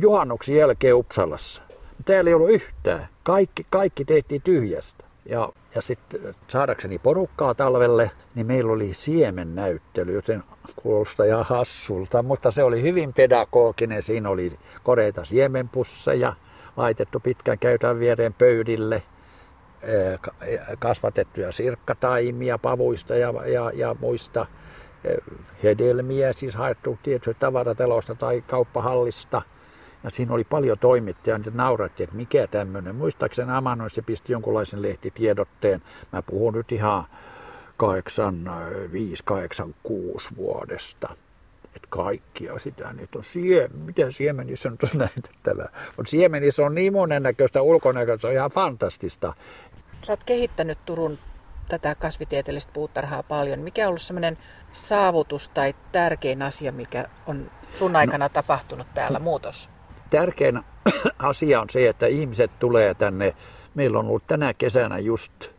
[0.01, 1.63] juhannuksen jälkeen Uppsalassa.
[2.05, 3.09] Täällä ei ollut yhtään.
[3.23, 5.05] Kaikki, kaikki tehtiin tyhjästä.
[5.27, 10.43] Ja, ja sitten saadakseni porukkaa talvelle, niin meillä oli siemennäyttely, joten
[10.77, 14.03] kuulostaa ihan hassulta, mutta se oli hyvin pedagoginen.
[14.03, 16.33] Siinä oli koreita siemenpusseja,
[16.79, 19.03] laitettu pitkän käytän viereen pöydille.
[20.79, 24.47] kasvatettuja sirkkataimia pavuista ja, ja, ja muista
[25.63, 29.43] hedelmiä, siis haettu tietysti tavaratalosta tai kauppahallista.
[30.05, 32.97] Ja siinä oli paljon toimittajia, niin nauratti, että mikä tämmöinen.
[32.97, 35.83] Muistaakseni Amanoissa pisti jonkunlaisen lehtitiedotteen.
[36.13, 37.05] Mä puhun nyt ihan
[37.83, 41.17] 85-86 vuodesta.
[41.77, 45.69] Että kaikkia sitä nyt on siem, mitä siemenissä nyt on näytettävää.
[45.97, 49.35] Mutta siemenissä on niin monennäköistä ulkonäköistä, se on ihan fantastista.
[50.03, 51.19] Sä oot kehittänyt Turun
[51.69, 53.61] tätä kasvitieteellistä puutarhaa paljon.
[53.61, 54.39] Mikä on ollut semmoinen
[54.73, 59.71] saavutus tai tärkein asia, mikä on sun aikana no, tapahtunut täällä muutos?
[60.11, 60.61] Tärkein
[61.19, 63.35] asia on se, että ihmiset tulee tänne.
[63.75, 65.58] Meillä on ollut tänä kesänä just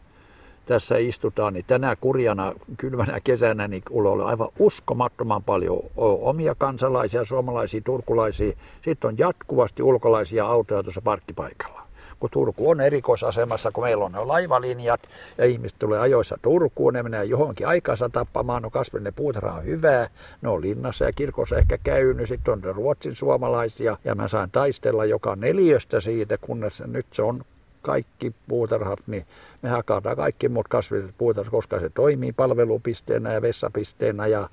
[0.69, 5.79] tässä istutaan, niin tänä kurjana kylmänä kesänä niin on aivan uskomattoman paljon
[6.21, 8.53] omia kansalaisia, suomalaisia, turkulaisia.
[8.81, 11.81] Sitten on jatkuvasti ulkolaisia autoja tuossa parkkipaikalla.
[12.19, 14.99] Kun Turku on erikoisasemassa, kun meillä on ne laivalinjat
[15.37, 20.07] ja ihmiset tulee ajoissa Turkuun, ne menee johonkin aikansa tappamaan, no kasvinen puutarha on hyvää,
[20.41, 25.05] ne on linnassa ja kirkossa ehkä käynyt, sitten on ruotsin suomalaisia ja mä saan taistella
[25.05, 27.43] joka neljästä siitä, kunnes nyt se on
[27.89, 29.25] kaikki puutarhat, niin
[29.61, 34.49] me hakataan kaikki muut kasvilliset puutarhat, koska se toimii palvelupisteenä ja vessapisteenä ja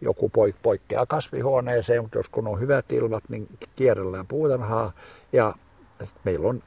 [0.00, 0.30] joku
[0.62, 4.92] poikkeaa kasvihuoneeseen, mutta jos kun on hyvät ilmat, niin kierrellään puutarhaa
[5.32, 5.54] ja
[6.24, 6.60] meillä on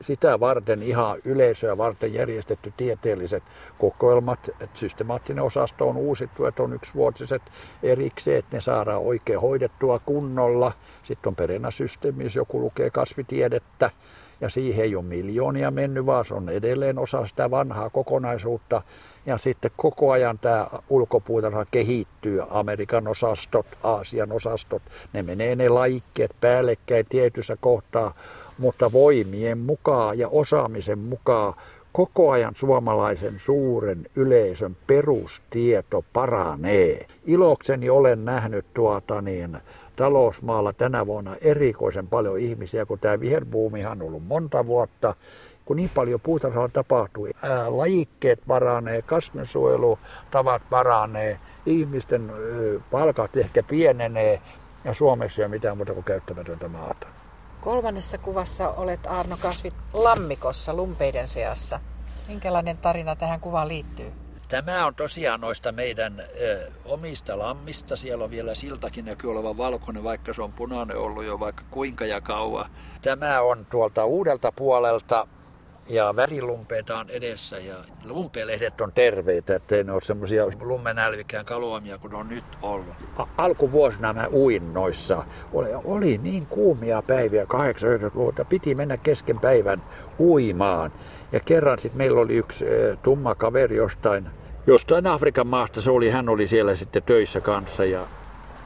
[0.00, 3.42] sitä varten ihan yleisöä varten järjestetty tieteelliset
[3.78, 4.50] kokoelmat.
[4.74, 7.42] Systemaattinen osasto on uusittu, että on yksivuotiset
[7.82, 10.72] erikseen, että ne saadaan oikein hoidettua kunnolla.
[11.02, 13.90] Sitten on perennäsysteemi, jos joku lukee kasvitiedettä,
[14.40, 18.82] ja siihen ei ole miljoonia mennyt, vaan se on edelleen osa sitä vanhaa kokonaisuutta.
[19.26, 26.30] Ja sitten koko ajan tämä ulkopuutarha kehittyy, Amerikan osastot, Aasian osastot, ne menee ne laikkeet
[26.40, 28.14] päällekkäin tietyssä kohtaa,
[28.58, 31.54] mutta voimien mukaan ja osaamisen mukaan
[31.92, 37.06] koko ajan suomalaisen suuren yleisön perustieto paranee.
[37.26, 39.58] Ilokseni olen nähnyt tuota niin,
[39.96, 45.14] talousmaalla tänä vuonna erikoisen paljon ihmisiä, kun tämä viherbuumihan on ollut monta vuotta,
[45.64, 47.28] kun niin paljon puutarhaa tapahtuu.
[47.42, 54.40] Ää, lajikkeet paranee, kasvinsuojelutavat paranee, ihmisten ö, palkat ehkä pienenee
[54.84, 57.17] ja Suomessa ei ole mitään muuta kuin käyttämätöntä maata.
[57.60, 61.80] Kolmannessa kuvassa olet Arno Kasvit lammikossa lumpeiden seassa.
[62.28, 64.12] Minkälainen tarina tähän kuvaan liittyy?
[64.48, 67.96] Tämä on tosiaan noista meidän ö, omista lammista.
[67.96, 72.06] Siellä on vielä siltakin näkyy olevan valkoinen, vaikka se on punainen ollut jo vaikka kuinka
[72.06, 72.70] ja kauan.
[73.02, 75.26] Tämä on tuolta uudelta puolelta
[75.88, 77.74] ja värilumpeita on edessä ja
[78.04, 82.94] lumpelehdet on terveitä, ettei ne ole semmoisia lummenälvikään kaluamia kuin on nyt ollut.
[83.36, 85.24] Alkuvuosina mä uin noissa.
[85.52, 89.82] Oli, oli niin kuumia päiviä 80-luvulta, piti mennä kesken päivän
[90.18, 90.92] uimaan.
[91.32, 92.64] Ja kerran sitten meillä oli yksi
[93.02, 94.26] tumma kaveri jostain,
[94.66, 98.02] jostain Afrikan maasta, se oli, hän oli siellä sitten töissä kanssa ja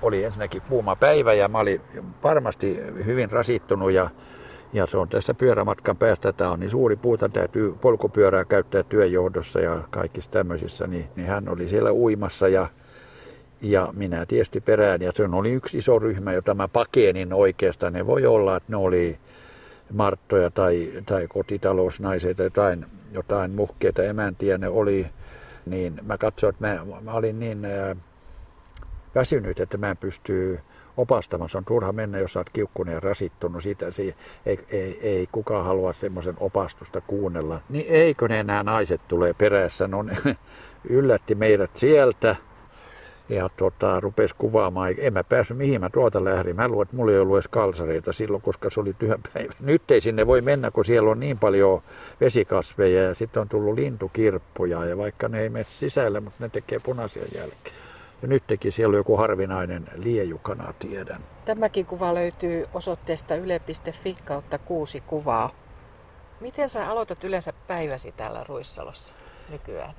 [0.02, 1.80] oli ensinnäkin kuuma päivä ja mä olin
[2.22, 4.10] varmasti hyvin rasittunut ja
[4.72, 9.60] ja se on tästä pyörämatkan päästä, tämä on niin suuri puuta, täytyy polkupyörää käyttää työjohdossa
[9.60, 12.68] ja kaikissa tämmöisissä, niin, niin hän oli siellä uimassa ja,
[13.62, 15.02] ja minä tietysti perään.
[15.02, 17.92] Ja se oli yksi iso ryhmä, jota mä pakenin oikeastaan.
[17.92, 19.18] Ne voi olla, että ne oli
[19.92, 25.06] marttoja tai, tai kotitalousnaisia tai jotain, jotain muhkeita emäntiä ne oli.
[25.66, 27.96] Niin mä katsoin, että mä, mä olin niin äh,
[29.14, 30.60] väsynyt, että mä en pysty
[30.96, 31.50] opastamaan.
[31.50, 33.62] Se on turha mennä, jos olet kiukkunen ja rasittunut.
[33.62, 33.86] Siitä
[34.46, 37.60] ei, ei, ei, kukaan halua semmoisen opastusta kuunnella.
[37.68, 39.88] Niin eikö ne nämä naiset tulee perässä?
[39.88, 40.16] No ne
[40.88, 42.36] yllätti meidät sieltä
[43.28, 44.94] ja tota, rupesi kuvaamaan.
[44.98, 46.56] En mä päässyt mihin mä tuolta lähdin.
[46.56, 49.52] Mä luulen, että mulla ei ollut edes kalsareita silloin, koska se oli työpäivä.
[49.60, 51.82] Nyt ei sinne voi mennä, kun siellä on niin paljon
[52.20, 54.84] vesikasveja ja sitten on tullut lintukirppuja.
[54.84, 57.76] Ja vaikka ne ei mene sisällä, mutta ne tekee punaisia jälkeen.
[58.22, 61.22] Ja nyt teki siellä joku harvinainen liejukana, tiedän.
[61.44, 65.50] Tämäkin kuva löytyy osoitteesta yle.fi kautta kuusi kuvaa.
[66.40, 69.14] Miten sä aloitat yleensä päiväsi täällä Ruissalossa
[69.48, 69.94] nykyään?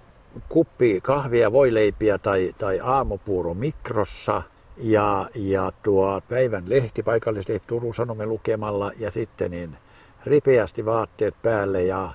[0.50, 4.42] Kuppi kahvia, voileipiä tai, tai aamupuuro mikrossa
[4.78, 9.78] ja, ja tuo päivän lehti, paikallisesti Turun Sanomen lukemalla ja sitten niin
[10.26, 12.14] ripeästi vaatteet päälle ja,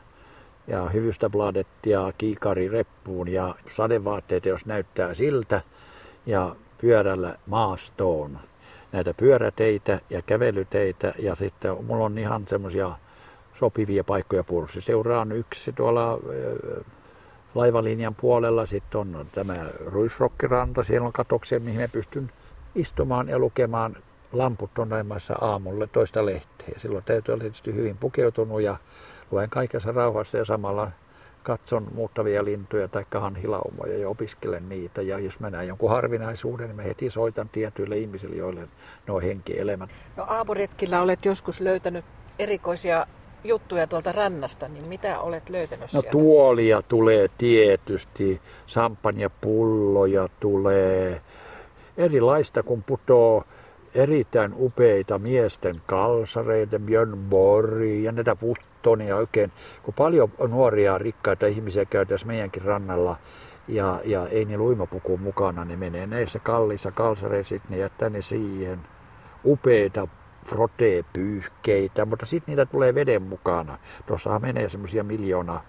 [0.67, 5.61] ja hyvystä bladettia kiikari reppuun ja sadevaatteet, jos näyttää siltä
[6.29, 8.39] ja pyörällä maastoon.
[8.93, 12.91] Näitä pyöräteitä ja kävelyteitä ja sitten mulla on ihan semmoisia
[13.55, 14.81] sopivia paikkoja purssi.
[14.81, 16.19] Seuraan yksi tuolla
[17.55, 18.67] laivalinjan puolella.
[18.67, 22.31] Sitten on tämä Ruisrokkiranta, siellä on katoksia, mihin me pystyn
[22.75, 23.97] istumaan ja lukemaan
[24.33, 26.75] lamput on näimässä aamulle toista lehteä.
[26.79, 28.77] Silloin täytyy olla tietysti hyvin pukeutunut ja
[29.31, 30.91] luen kaikessa rauhassa ja samalla
[31.49, 35.03] katson muuttavia lintuja tai hanhilaumoja ja opiskelen niitä.
[35.03, 38.61] Ja jos mä näen jonkun harvinaisuuden, niin mä heti soitan tietyille ihmisille, joille
[39.07, 39.91] ne on henkielämät.
[40.17, 42.05] No aamuretkillä olet joskus löytänyt
[42.39, 43.07] erikoisia
[43.45, 46.11] juttuja tuolta rannasta, niin mitä olet löytänyt No sieltä?
[46.11, 48.41] tuolia tulee tietysti,
[49.41, 51.21] pulloja tulee,
[51.97, 53.45] erilaista kun putoo
[53.95, 58.37] erittäin upeita miesten kalsareita, Björn Borg ja näitä
[58.89, 63.17] Wuttonia oikein, kun paljon nuoria rikkaita ihmisiä käy tässä meidänkin rannalla
[63.69, 68.81] ja, ja ei niillä uimapuku mukana, niin menee näissä kalliissa kalsareissa, ne jättää ne siihen.
[69.45, 70.09] Upeita
[70.47, 73.79] frotee-pyyhkeitä, mutta sitten niitä tulee veden mukana.
[74.07, 75.61] Tuossahan menee semmoisia miljoona,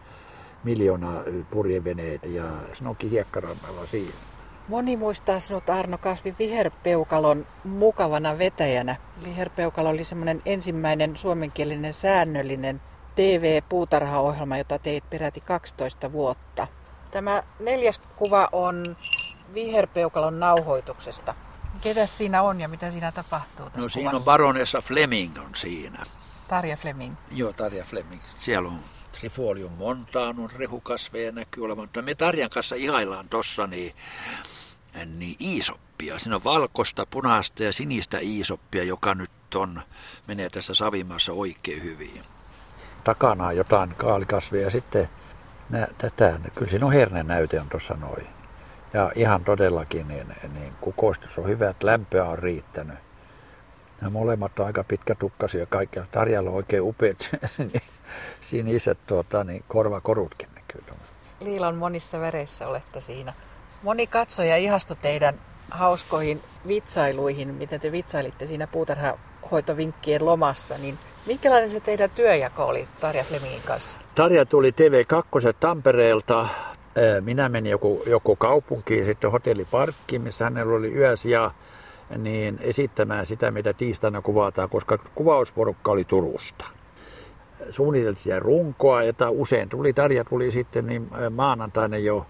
[0.63, 4.13] miljoona purjeveneitä ja se onkin hiekkarannalla siinä.
[4.67, 8.95] Moni muistaa sinut Arno Kasvi viherpeukalon mukavana vetäjänä.
[9.25, 12.81] Viherpeukalo oli semmoinen ensimmäinen suomenkielinen säännöllinen
[13.19, 16.67] TV-puutarhaohjelma, jota teit peräti 12 vuotta.
[17.11, 18.95] Tämä neljäs kuva on
[19.53, 21.35] viherpeukalon nauhoituksesta.
[21.81, 24.31] Ketä siinä on ja mitä siinä tapahtuu tässä No siinä on kuvassa?
[24.31, 26.03] baronessa Fleming on siinä.
[26.47, 27.15] Tarja Fleming.
[27.31, 28.21] Joo, Tarja Fleming.
[28.39, 28.79] Siellä on
[29.19, 31.83] Trifolium montanum, rehukasveja näkyy olevan.
[31.83, 33.93] Mutta me Tarjan kanssa ihaillaan tossa niin,
[35.05, 36.19] niin iisoppia.
[36.19, 39.81] Siinä on valkoista, punaista ja sinistä iisoppia, joka nyt on,
[40.27, 42.23] menee tässä Savimaassa oikein hyvin.
[43.03, 45.09] Takana on jotain kaalikasveja ja sitten
[45.69, 48.27] nä, tätä, kyllä siinä on hernenäyte on tuossa noin.
[48.93, 52.97] Ja ihan todellakin niin, niin kukoistus on hyvä, että lämpöä on riittänyt.
[54.01, 55.99] Nämä molemmat on aika pitkätukkaisia kaikki.
[56.11, 57.17] Tarjalla on oikein upeat
[57.57, 57.81] niin
[58.41, 60.83] siniset tuota, niin korvakorutkin näkyy.
[61.39, 63.33] Liilan monissa väreissä olette siinä.
[63.83, 65.35] Moni katsoja ihastui teidän
[65.71, 70.77] hauskoihin vitsailuihin, miten te vitsailitte siinä puutarhahoitovinkkien lomassa.
[70.77, 73.99] Niin minkälainen se teidän työjako oli Tarja Flemingin kanssa?
[74.15, 76.47] Tarja tuli TV2 Tampereelta.
[77.21, 81.51] Minä menin joku, joku kaupunkiin, sitten hotelliparkkiin, missä hänellä oli yösija,
[82.17, 86.65] niin esittämään sitä, mitä tiistaina kuvataan, koska kuvausporukka oli Turusta.
[87.69, 92.25] Suunniteltiin runkoa, jota usein tuli, Tarja tuli sitten niin maanantaina jo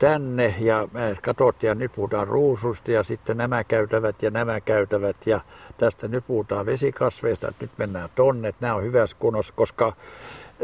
[0.00, 5.16] tänne ja me katsottiin ja nyt puhutaan ruususta ja sitten nämä käytävät ja nämä käytävät
[5.26, 5.40] ja
[5.76, 9.96] tästä nyt puhutaan vesikasveista, että nyt mennään tonne, että nämä on hyvässä kunnossa, koska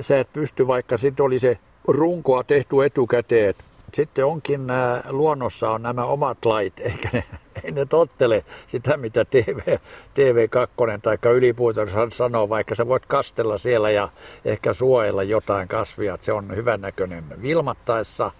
[0.00, 3.54] sä et pysty, vaikka sitten oli se runkoa tehty etukäteen,
[3.94, 7.24] sitten onkin nää, luonnossa on nämä omat lait, eikä ne,
[7.64, 9.78] ei ne tottele sitä, mitä TV,
[10.14, 14.08] TV2 tai ylipuutarha sanoo, vaikka sä voit kastella siellä ja
[14.44, 18.30] ehkä suojella jotain kasvia, että se on hyvännäköinen vilmattaessa,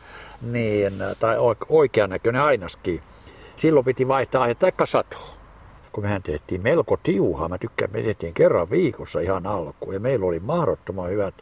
[0.43, 1.37] niin, tai
[1.69, 3.03] oikean näköinen ainaskin.
[3.57, 5.37] Silloin piti vaihtaa aihetta tai satoa
[5.97, 7.49] kun mehän tehtiin melko tiuhaa.
[7.49, 11.35] Mä tykkään, me tehtiin kerran viikossa ihan alkuun ja meillä oli mahdottoman hyvät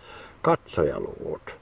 [0.43, 1.57] katsojaluvut.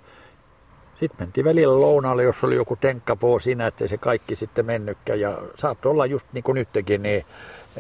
[1.02, 5.20] Sitten mentiin välillä lounaalle, jos oli joku tenkkapoo siinä, että se kaikki sitten mennytkään.
[5.20, 7.24] Ja saattoi olla just niin kuin nytkin, niin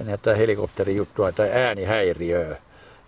[0.08, 2.56] että helikopterijuttua tai äänihäiriöä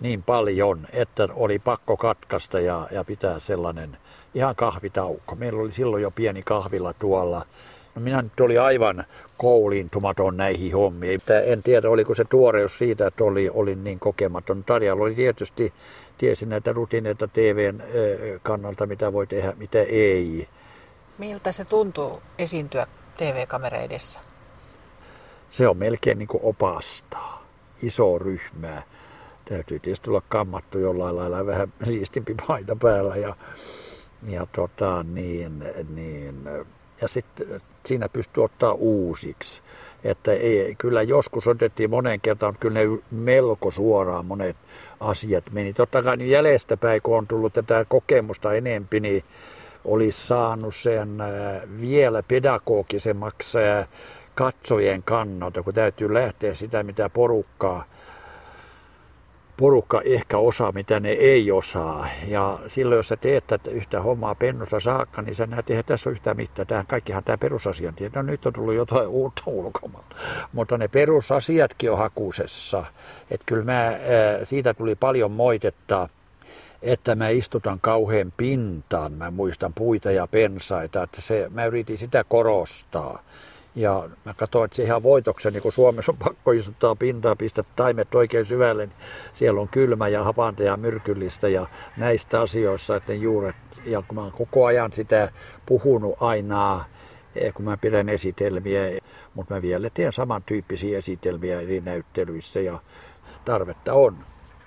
[0.00, 3.96] niin paljon, että oli pakko katkaista ja, ja pitää sellainen
[4.34, 5.34] ihan kahvitaukko.
[5.34, 7.46] Meillä oli silloin jo pieni kahvila tuolla.
[7.94, 9.04] No minä nyt oli aivan
[9.38, 11.22] kouliintumaton näihin hommiin.
[11.44, 14.64] En tiedä, oliko se tuoreus siitä, että oli, oli niin kokematon.
[14.64, 15.72] Tarjalla oli tietysti,
[16.18, 17.82] tiesi näitä rutiineita TVn
[18.42, 20.48] kannalta, mitä voi tehdä, mitä ei.
[21.18, 24.20] Miltä se tuntuu esiintyä TV-kamera edessä?
[25.50, 27.44] Se on melkein niin kuin opastaa.
[27.82, 28.82] Iso ryhmää.
[29.44, 33.36] Täytyy tietysti olla kammattu jollain lailla vähän siistimpi paita päällä ja,
[34.28, 36.44] ja tota, niin, niin,
[37.00, 39.62] ja sitten siinä pystyy ottaa uusiksi.
[40.04, 44.56] Että ei, kyllä joskus otettiin monen kertaan, mutta kyllä ne melko suoraan monet
[45.00, 45.72] asiat meni.
[45.72, 49.24] Totta kai niin jäljestäpäin, kun on tullut tätä kokemusta enempi, niin
[49.84, 51.28] olisi saanut sen äh,
[51.80, 53.88] vielä pedagogisemmaksi äh,
[54.34, 57.84] katsojen kannalta, kun täytyy lähteä sitä, mitä porukkaa
[59.56, 62.08] porukka ehkä osaa, mitä ne ei osaa.
[62.28, 66.10] Ja silloin, jos sä teet tätä yhtä hommaa pennusta saakka, niin sä näet, että tässä
[66.10, 66.66] on yhtään mitään.
[66.66, 68.18] Tähän kaikkihan tämä perusasiantietö.
[68.18, 70.16] No nyt on tullut jotain uutta ulkomailta.
[70.52, 72.84] Mutta ne perusasiatkin on hakusessa.
[73.30, 73.98] Että kyllä mä, ää,
[74.44, 76.08] siitä tuli paljon moitetta,
[76.82, 79.12] että mä istutan kauhean pintaan.
[79.12, 83.22] Mä muistan puita ja pensaita, että se, mä yritin sitä korostaa.
[83.76, 88.14] Ja mä katsoin, että se ihan voitokseni, kun Suomessa on pakko istuttaa pintaa, pistää taimet
[88.14, 88.96] oikein syvälle, niin
[89.32, 91.66] siellä on kylmä ja hapanta ja myrkyllistä ja
[91.96, 93.56] näistä asioista, että juuret,
[93.86, 95.28] ja kun mä oon koko ajan sitä
[95.66, 96.84] puhunut aina
[97.36, 98.80] eh, kun mä pidän esitelmiä,
[99.34, 102.78] mutta mä vielä teen samantyyppisiä esitelmiä eri näyttelyissä ja
[103.44, 104.16] tarvetta on.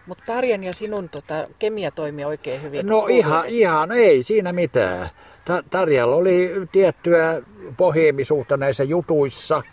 [0.07, 2.87] Mutta Tarjan ja sinun tota, kemia toimii oikein hyvin.
[2.87, 5.09] No ihan, ihan, ei siinä mitään.
[5.69, 7.41] Tarjalla oli tiettyä
[7.77, 9.63] pohjeemisuutta näissä jutuissa.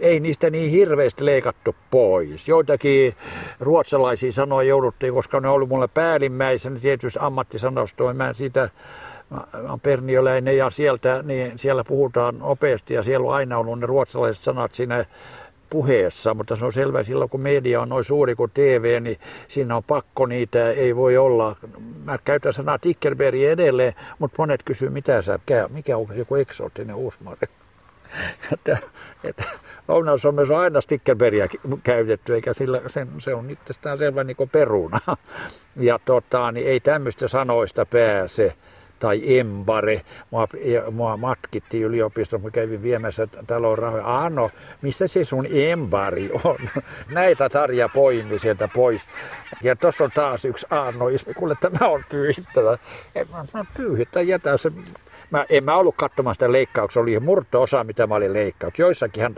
[0.00, 2.48] Ei niistä niin hirveästi leikattu pois.
[2.48, 3.14] Joitakin
[3.60, 8.16] ruotsalaisia sanoja jouduttiin, koska ne oli mulle päällimmäisenä tietysti ammattisanostoin.
[8.16, 8.68] Mä siitä
[9.30, 13.86] mä olen pernioläinen ja sieltä, niin siellä puhutaan nopeasti ja siellä on aina ollut ne
[13.86, 15.04] ruotsalaiset sanat siinä
[15.74, 19.18] puheessa, mutta se on selvä silloin, kun media on noin suuri kuin TV, niin
[19.48, 21.56] siinä on pakko niitä, ei voi olla.
[22.04, 27.48] Mä käytän sanaa Tickelberg edelleen, mutta monet kysyy, mitä sä, mikä on joku eksoottinen uusmaari.
[28.52, 28.78] että,
[29.88, 31.48] Lounais-Suomessa on aina Stickelbergia
[31.82, 35.00] käytetty, eikä sillä, sen, se on itsestään selvä niin peruna.
[35.76, 38.54] Ja tota, niin ei tämmöistä sanoista pääse
[39.04, 40.02] tai embare.
[40.30, 40.48] Mua,
[40.92, 44.24] mua matkittiin yliopistossa, mä kävin viemässä talon rahoja.
[44.24, 44.50] Ano,
[44.82, 46.56] missä se sun embari on?
[47.10, 49.02] Näitä Tarja poimi sieltä pois.
[49.62, 52.78] Ja tuossa on taas yksi Arno-ismi, kuule tämä on pyyhittävä.
[53.54, 54.72] Mä pyyhittä, jätä se
[55.30, 58.78] Mä, en mä ollut katsomaan sitä leikkauksia, oli murto-osa, mitä mä olin leikkaus.
[58.78, 59.36] Joissakinhan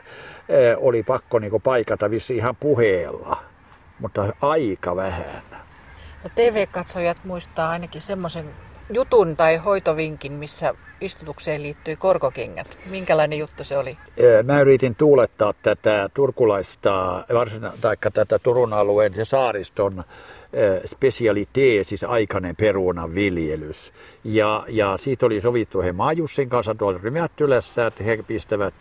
[0.48, 3.42] e, oli pakko niinku paikata vissi ihan puheella,
[3.98, 5.42] mutta aika vähän.
[6.24, 8.46] No TV-katsojat muistaa ainakin semmoisen
[8.90, 12.78] jutun tai hoitovinkin, missä istutukseen liittyi korkokengät.
[12.90, 13.96] Minkälainen juttu se oli?
[14.42, 17.24] Mä yritin tuulettaa tätä turkulaista,
[17.80, 20.04] tai tätä Turun alueen ja saariston
[20.86, 23.92] spesialitee, siis aikainen perunan viljelys.
[24.24, 28.74] Ja, ja siitä oli sovittu he Maajussin kanssa tuolla Rymättylässä, että he pistävät,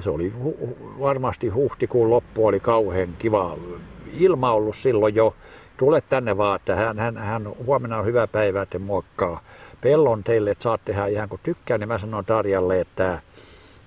[0.00, 3.56] se oli hu, varmasti huhtikuun loppu, oli kauhean kiva
[4.18, 5.34] ilma ollut silloin jo,
[5.80, 9.40] tule tänne vaan, että hän, hän, hän huomenna on hyvä päivä, että muokkaa
[9.80, 13.18] pellon teille, että saat tehdä ihan kuin tykkää, niin mä sanon Tarjalle, että,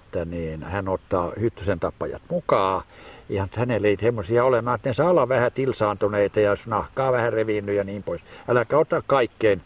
[0.06, 2.84] että niin, hän ottaa hyttysen tappajat mukaan.
[3.30, 4.62] Ja hänelle ei semmoisia ole.
[4.62, 8.22] Mä ne saa olla vähän tilsaantuneita ja jos nahkaa vähän reviinnyt ja niin pois.
[8.48, 9.62] Äläkä ota kaikkein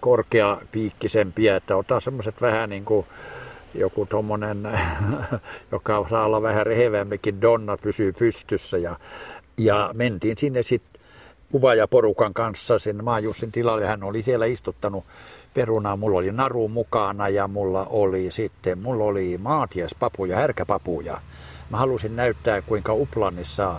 [0.00, 3.06] korkeapiikkisempiä, että ota semmoiset vähän niin kuin
[3.74, 4.68] joku tommonen,
[5.72, 8.78] joka saa olla vähän rehevämmekin donna pysyy pystyssä.
[8.78, 8.96] Ja,
[9.58, 10.97] ja mentiin sinne sitten
[11.52, 13.86] kuvaajaporukan kanssa sen Maajussin tilalle.
[13.86, 15.04] Hän oli siellä istuttanut
[15.54, 15.96] perunaa.
[15.96, 21.20] Mulla oli naru mukana ja mulla oli sitten, mulla oli maatiespapuja, härkäpapuja.
[21.70, 23.76] Mä halusin näyttää, kuinka Uplannissa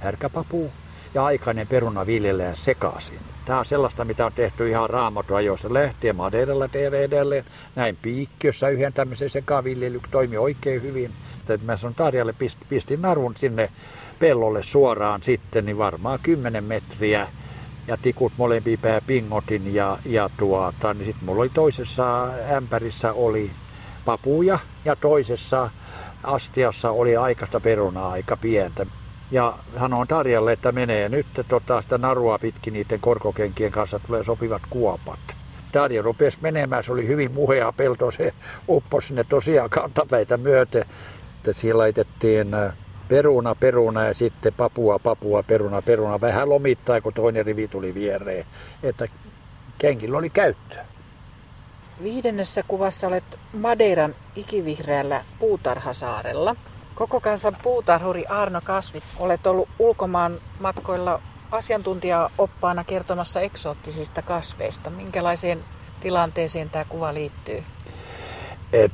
[0.00, 0.70] härkäpapu
[1.14, 3.18] ja aikainen peruna viljellään sekaisin.
[3.44, 6.16] Tämä on sellaista, mitä on tehty ihan raamatuajoista lähtien.
[6.16, 7.44] Madeiralla tehdään edelleen.
[7.76, 11.12] Näin piikkiössä yhden tämmöisen sekaviljely toimi oikein hyvin.
[11.62, 12.34] Mä sanon Tarjalle,
[12.68, 13.70] pistin narun sinne
[14.18, 17.28] pellolle suoraan sitten, niin varmaan 10 metriä
[17.86, 23.50] ja tikut molempiin pää pingotin ja, ja tuota, niin sitten mulla oli toisessa ämpärissä oli
[24.04, 25.70] papuja ja toisessa
[26.22, 28.86] astiassa oli aikaista perunaa aika pientä.
[29.30, 34.62] Ja sanoin Tarjalle, että menee nyt tota, sitä narua pitkin niiden korkokenkien kanssa tulee sopivat
[34.70, 35.18] kuopat.
[35.72, 38.34] Tarja rupesi menemään, se oli hyvin muhea pelto, se
[38.68, 40.84] upposi sinne tosiaan kantapäitä myöten.
[41.52, 42.72] Siellä laitettiin äh,
[43.08, 46.20] peruna, peruna ja sitten papua, papua, peruna, peruna.
[46.20, 48.44] Vähän lomittaa, kun toinen rivi tuli viereen.
[48.82, 49.08] Että
[49.78, 50.86] kenkillä oli käyttöä.
[52.02, 56.56] Viidennessä kuvassa olet Madeiran ikivihreällä puutarhasaarella.
[56.94, 64.90] Koko kansan puutarhuri Arno Kasvit, olet ollut ulkomaan matkoilla asiantuntija-oppaana kertomassa eksoottisista kasveista.
[64.90, 65.58] Minkälaiseen
[66.00, 67.62] tilanteeseen tämä kuva liittyy?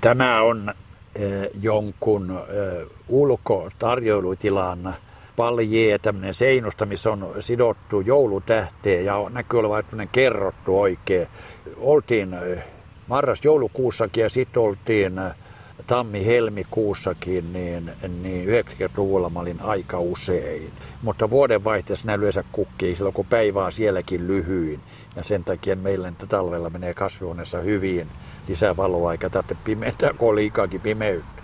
[0.00, 0.74] Tämä on
[1.62, 2.40] jonkun
[3.08, 4.94] ulkotarjoilutilan
[5.36, 11.28] paljee, tämmöinen seinusta, missä on sidottu joulutähteen ja näkyy olevan kerrottu oikein.
[11.76, 12.36] Oltiin
[13.08, 15.20] marras-joulukuussakin ja sitten oltiin
[15.86, 20.72] tammi-helmikuussakin, niin, niin 90-luvulla mä olin aika usein.
[21.02, 24.80] Mutta vuodenvaihteessa näin yleensä kukkii silloin, kun päivä on sielläkin lyhyin.
[25.16, 28.08] Ja sen takia meillä nyt talvella menee kasvihuoneessa hyvin
[28.48, 31.42] lisää valoa, eikä tarvitse pimeätä, kun on liikaakin pimeyttä.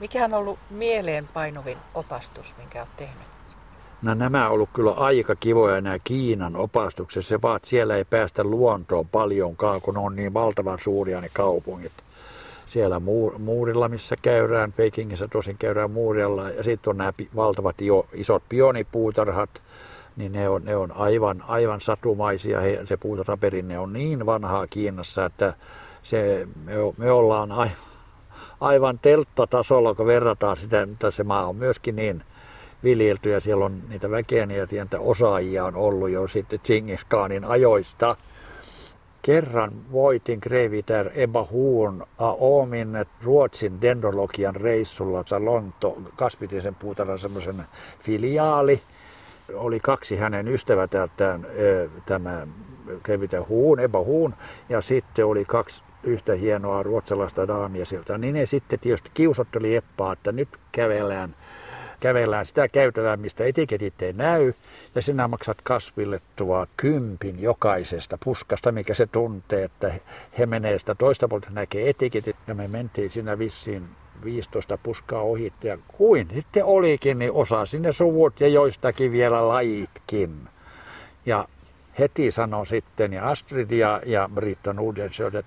[0.00, 3.32] Mikä on ollut mieleen painuvin opastus, minkä olet tehnyt?
[4.02, 7.26] No nämä on ollut kyllä aika kivoja nämä Kiinan opastukset.
[7.26, 11.92] Se vaan, siellä ei päästä luontoon paljonkaan, kun on niin valtavan suuria ne kaupungit.
[12.72, 13.00] Siellä
[13.38, 17.76] muurilla, missä käydään, Pekingissä tosin käydään muurilla, ja sitten on nämä valtavat
[18.12, 19.50] isot pionipuutarhat,
[20.16, 22.60] niin ne on, ne on aivan, aivan satumaisia.
[22.60, 25.54] He, se puutarhaperinne on niin vanhaa Kiinassa, että
[26.02, 27.76] se, me, me ollaan aivan,
[28.60, 32.24] aivan telttatasolla, kun verrataan sitä, mutta se maa on myöskin niin
[32.84, 38.16] viljelty ja siellä on niitä väkeä, niitä osaajia on ollut jo sitten Tsingiskaanin ajoista.
[39.22, 47.64] Kerran voitin Greviter Ebba Huun Oomin Ruotsin dendrologian reissulla Lonto kasvitisen puutarhan semmoisen
[48.00, 48.80] filiaali.
[49.54, 51.10] Oli kaksi hänen ystävätään,
[52.06, 52.46] tämä
[53.02, 54.34] Greviter Huun, Ebba Huun,
[54.68, 58.18] ja sitten oli kaksi yhtä hienoa ruotsalaista daamia sieltä.
[58.18, 61.34] Niin ne sitten tietysti kiusotteli Eppaa, että nyt kävellään
[62.02, 64.52] kävellään sitä käytävää, mistä etiketit ei näy,
[64.94, 69.94] ja sinä maksat kasville tuo kympin jokaisesta puskasta, mikä se tuntee, että
[70.38, 73.88] he menee sitä toista puolta, näkee etiketit, ja me mentiin siinä vissiin
[74.24, 80.48] 15 puskaa ohi, ja kuin sitten olikin, niin osa sinne suvut ja joistakin vielä lajitkin.
[81.26, 81.48] Ja
[81.98, 85.44] heti sanoi sitten, ja Astrid ja, ja Britta Nudensjö, että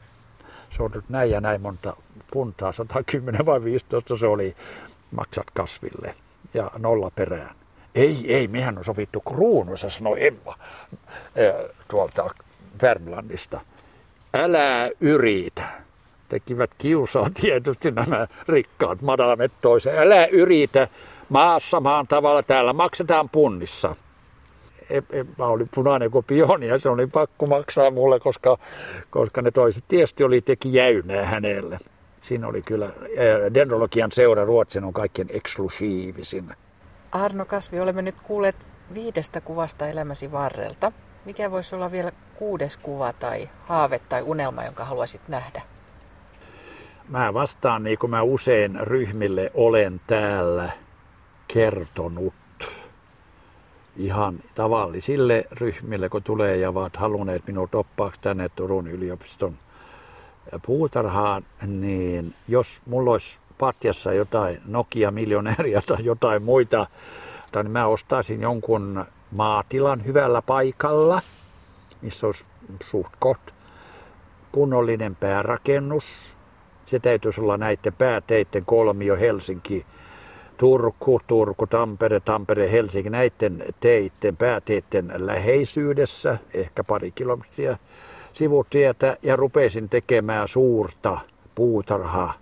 [0.69, 1.95] se on nyt näin ja näin monta
[2.31, 4.55] puntaa, 110 vai 15 se oli,
[5.11, 6.15] maksat kasville
[6.55, 7.55] ja nolla perään.
[7.95, 10.55] Ei, ei, mehän on sovittu kruunussa, sanoi Emma
[11.87, 12.29] tuolta
[12.81, 13.61] Värmlandista.
[14.33, 15.63] Älä yritä.
[16.29, 19.99] Tekivät kiusaa tietysti nämä rikkaat madamet toisen.
[19.99, 20.87] Älä yritä
[21.29, 23.95] maassa maan tavalla, täällä maksetaan punnissa.
[24.89, 28.57] Emma oli punainen kuin pioni ja se oli pakko maksaa mulle, koska,
[29.09, 31.79] koska ne toiset tietysti oli teki jäynää hänelle.
[32.25, 32.91] Siinä oli kyllä,
[33.53, 36.55] dendrologian seura Ruotsin on kaikkien eksklusiivisin.
[37.11, 38.55] Arno Kasvi, olemme nyt kuulleet
[38.93, 40.91] viidestä kuvasta elämäsi varrelta.
[41.25, 45.61] Mikä voisi olla vielä kuudes kuva tai haave tai unelma, jonka haluaisit nähdä?
[47.09, 50.69] Mä vastaan niin kuin mä usein ryhmille olen täällä
[51.47, 52.33] kertonut.
[53.97, 59.57] Ihan tavallisille ryhmille, kun tulee ja ovat halunneet minut oppaaksi tänne Turun yliopiston
[60.65, 66.87] puutarhaan, niin jos mulla olisi patjassa jotain Nokia-miljonääriä tai jotain muita,
[67.55, 71.21] niin mä ostaisin jonkun maatilan hyvällä paikalla,
[72.01, 72.45] missä olisi
[72.91, 73.41] suht koht
[74.51, 76.03] kunnollinen päärakennus.
[76.85, 79.85] Se täytyisi olla näiden pääteiden kolmio Helsinki,
[80.57, 87.77] Turku, Turku, Tampere, Tampere, Helsinki, näiden teiden, pääteiden läheisyydessä, ehkä pari kilometriä
[88.35, 91.17] sivutietä ja rupesin tekemään suurta
[91.55, 92.33] puutarhaa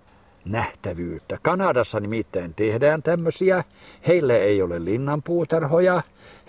[0.45, 1.37] nähtävyyttä.
[1.41, 3.63] Kanadassa nimittäin tehdään tämmöisiä.
[4.07, 6.01] Heille ei ole linnanpuutarhoja,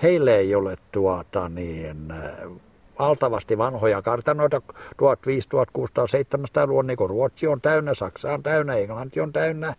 [0.03, 2.13] heille ei ole tuota niin,
[2.99, 4.63] valtavasti vanhoja kartanoita
[4.97, 9.75] 1500, 1600, 700 luvun, niin kuin Ruotsi on täynnä, Saksa on täynnä, Englanti on täynnä.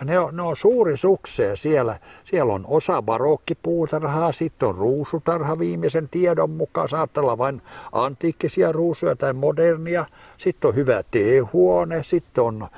[0.00, 1.98] Ja ne on, ne on suuri sukseen siellä.
[2.24, 6.88] Siellä on osa barokkipuutarhaa, sitten on ruusutarha viimeisen tiedon mukaan.
[6.88, 7.62] Saattaa olla vain
[7.92, 10.06] antiikkisia ruusuja tai modernia.
[10.38, 12.68] Sitten on hyvä teehuone, sitten on ä,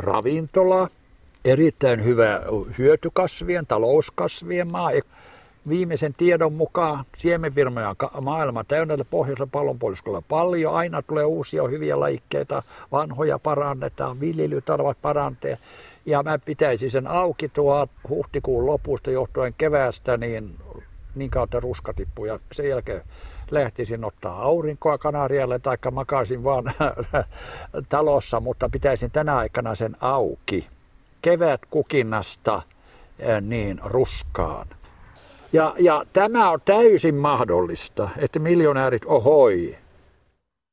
[0.00, 0.88] ravintola,
[1.44, 2.40] erittäin hyvä
[2.78, 4.90] hyötykasvien, talouskasvien maa
[5.68, 10.74] viimeisen tiedon mukaan siemenvirmoja on maailma täynnä pohjoisella pallonpuoliskolla paljon.
[10.74, 12.62] Aina tulee uusia hyviä lajikkeita,
[12.92, 15.58] vanhoja parannetaan, viljelytarvat paranteet.
[16.06, 20.56] Ja mä pitäisin sen auki tuo huhtikuun lopusta johtuen keväästä, niin,
[21.14, 22.24] niin kautta ruska tippuu.
[22.24, 23.02] Ja sen jälkeen
[23.50, 26.64] lähtisin ottaa aurinkoa Kanarialle tai makaisin vaan
[27.88, 30.66] talossa, mutta pitäisin tänä aikana sen auki.
[31.22, 32.62] Kevät kukinnasta
[33.40, 34.66] niin ruskaan.
[35.52, 39.76] Ja, ja tämä on täysin mahdollista, että miljonäärit ohoi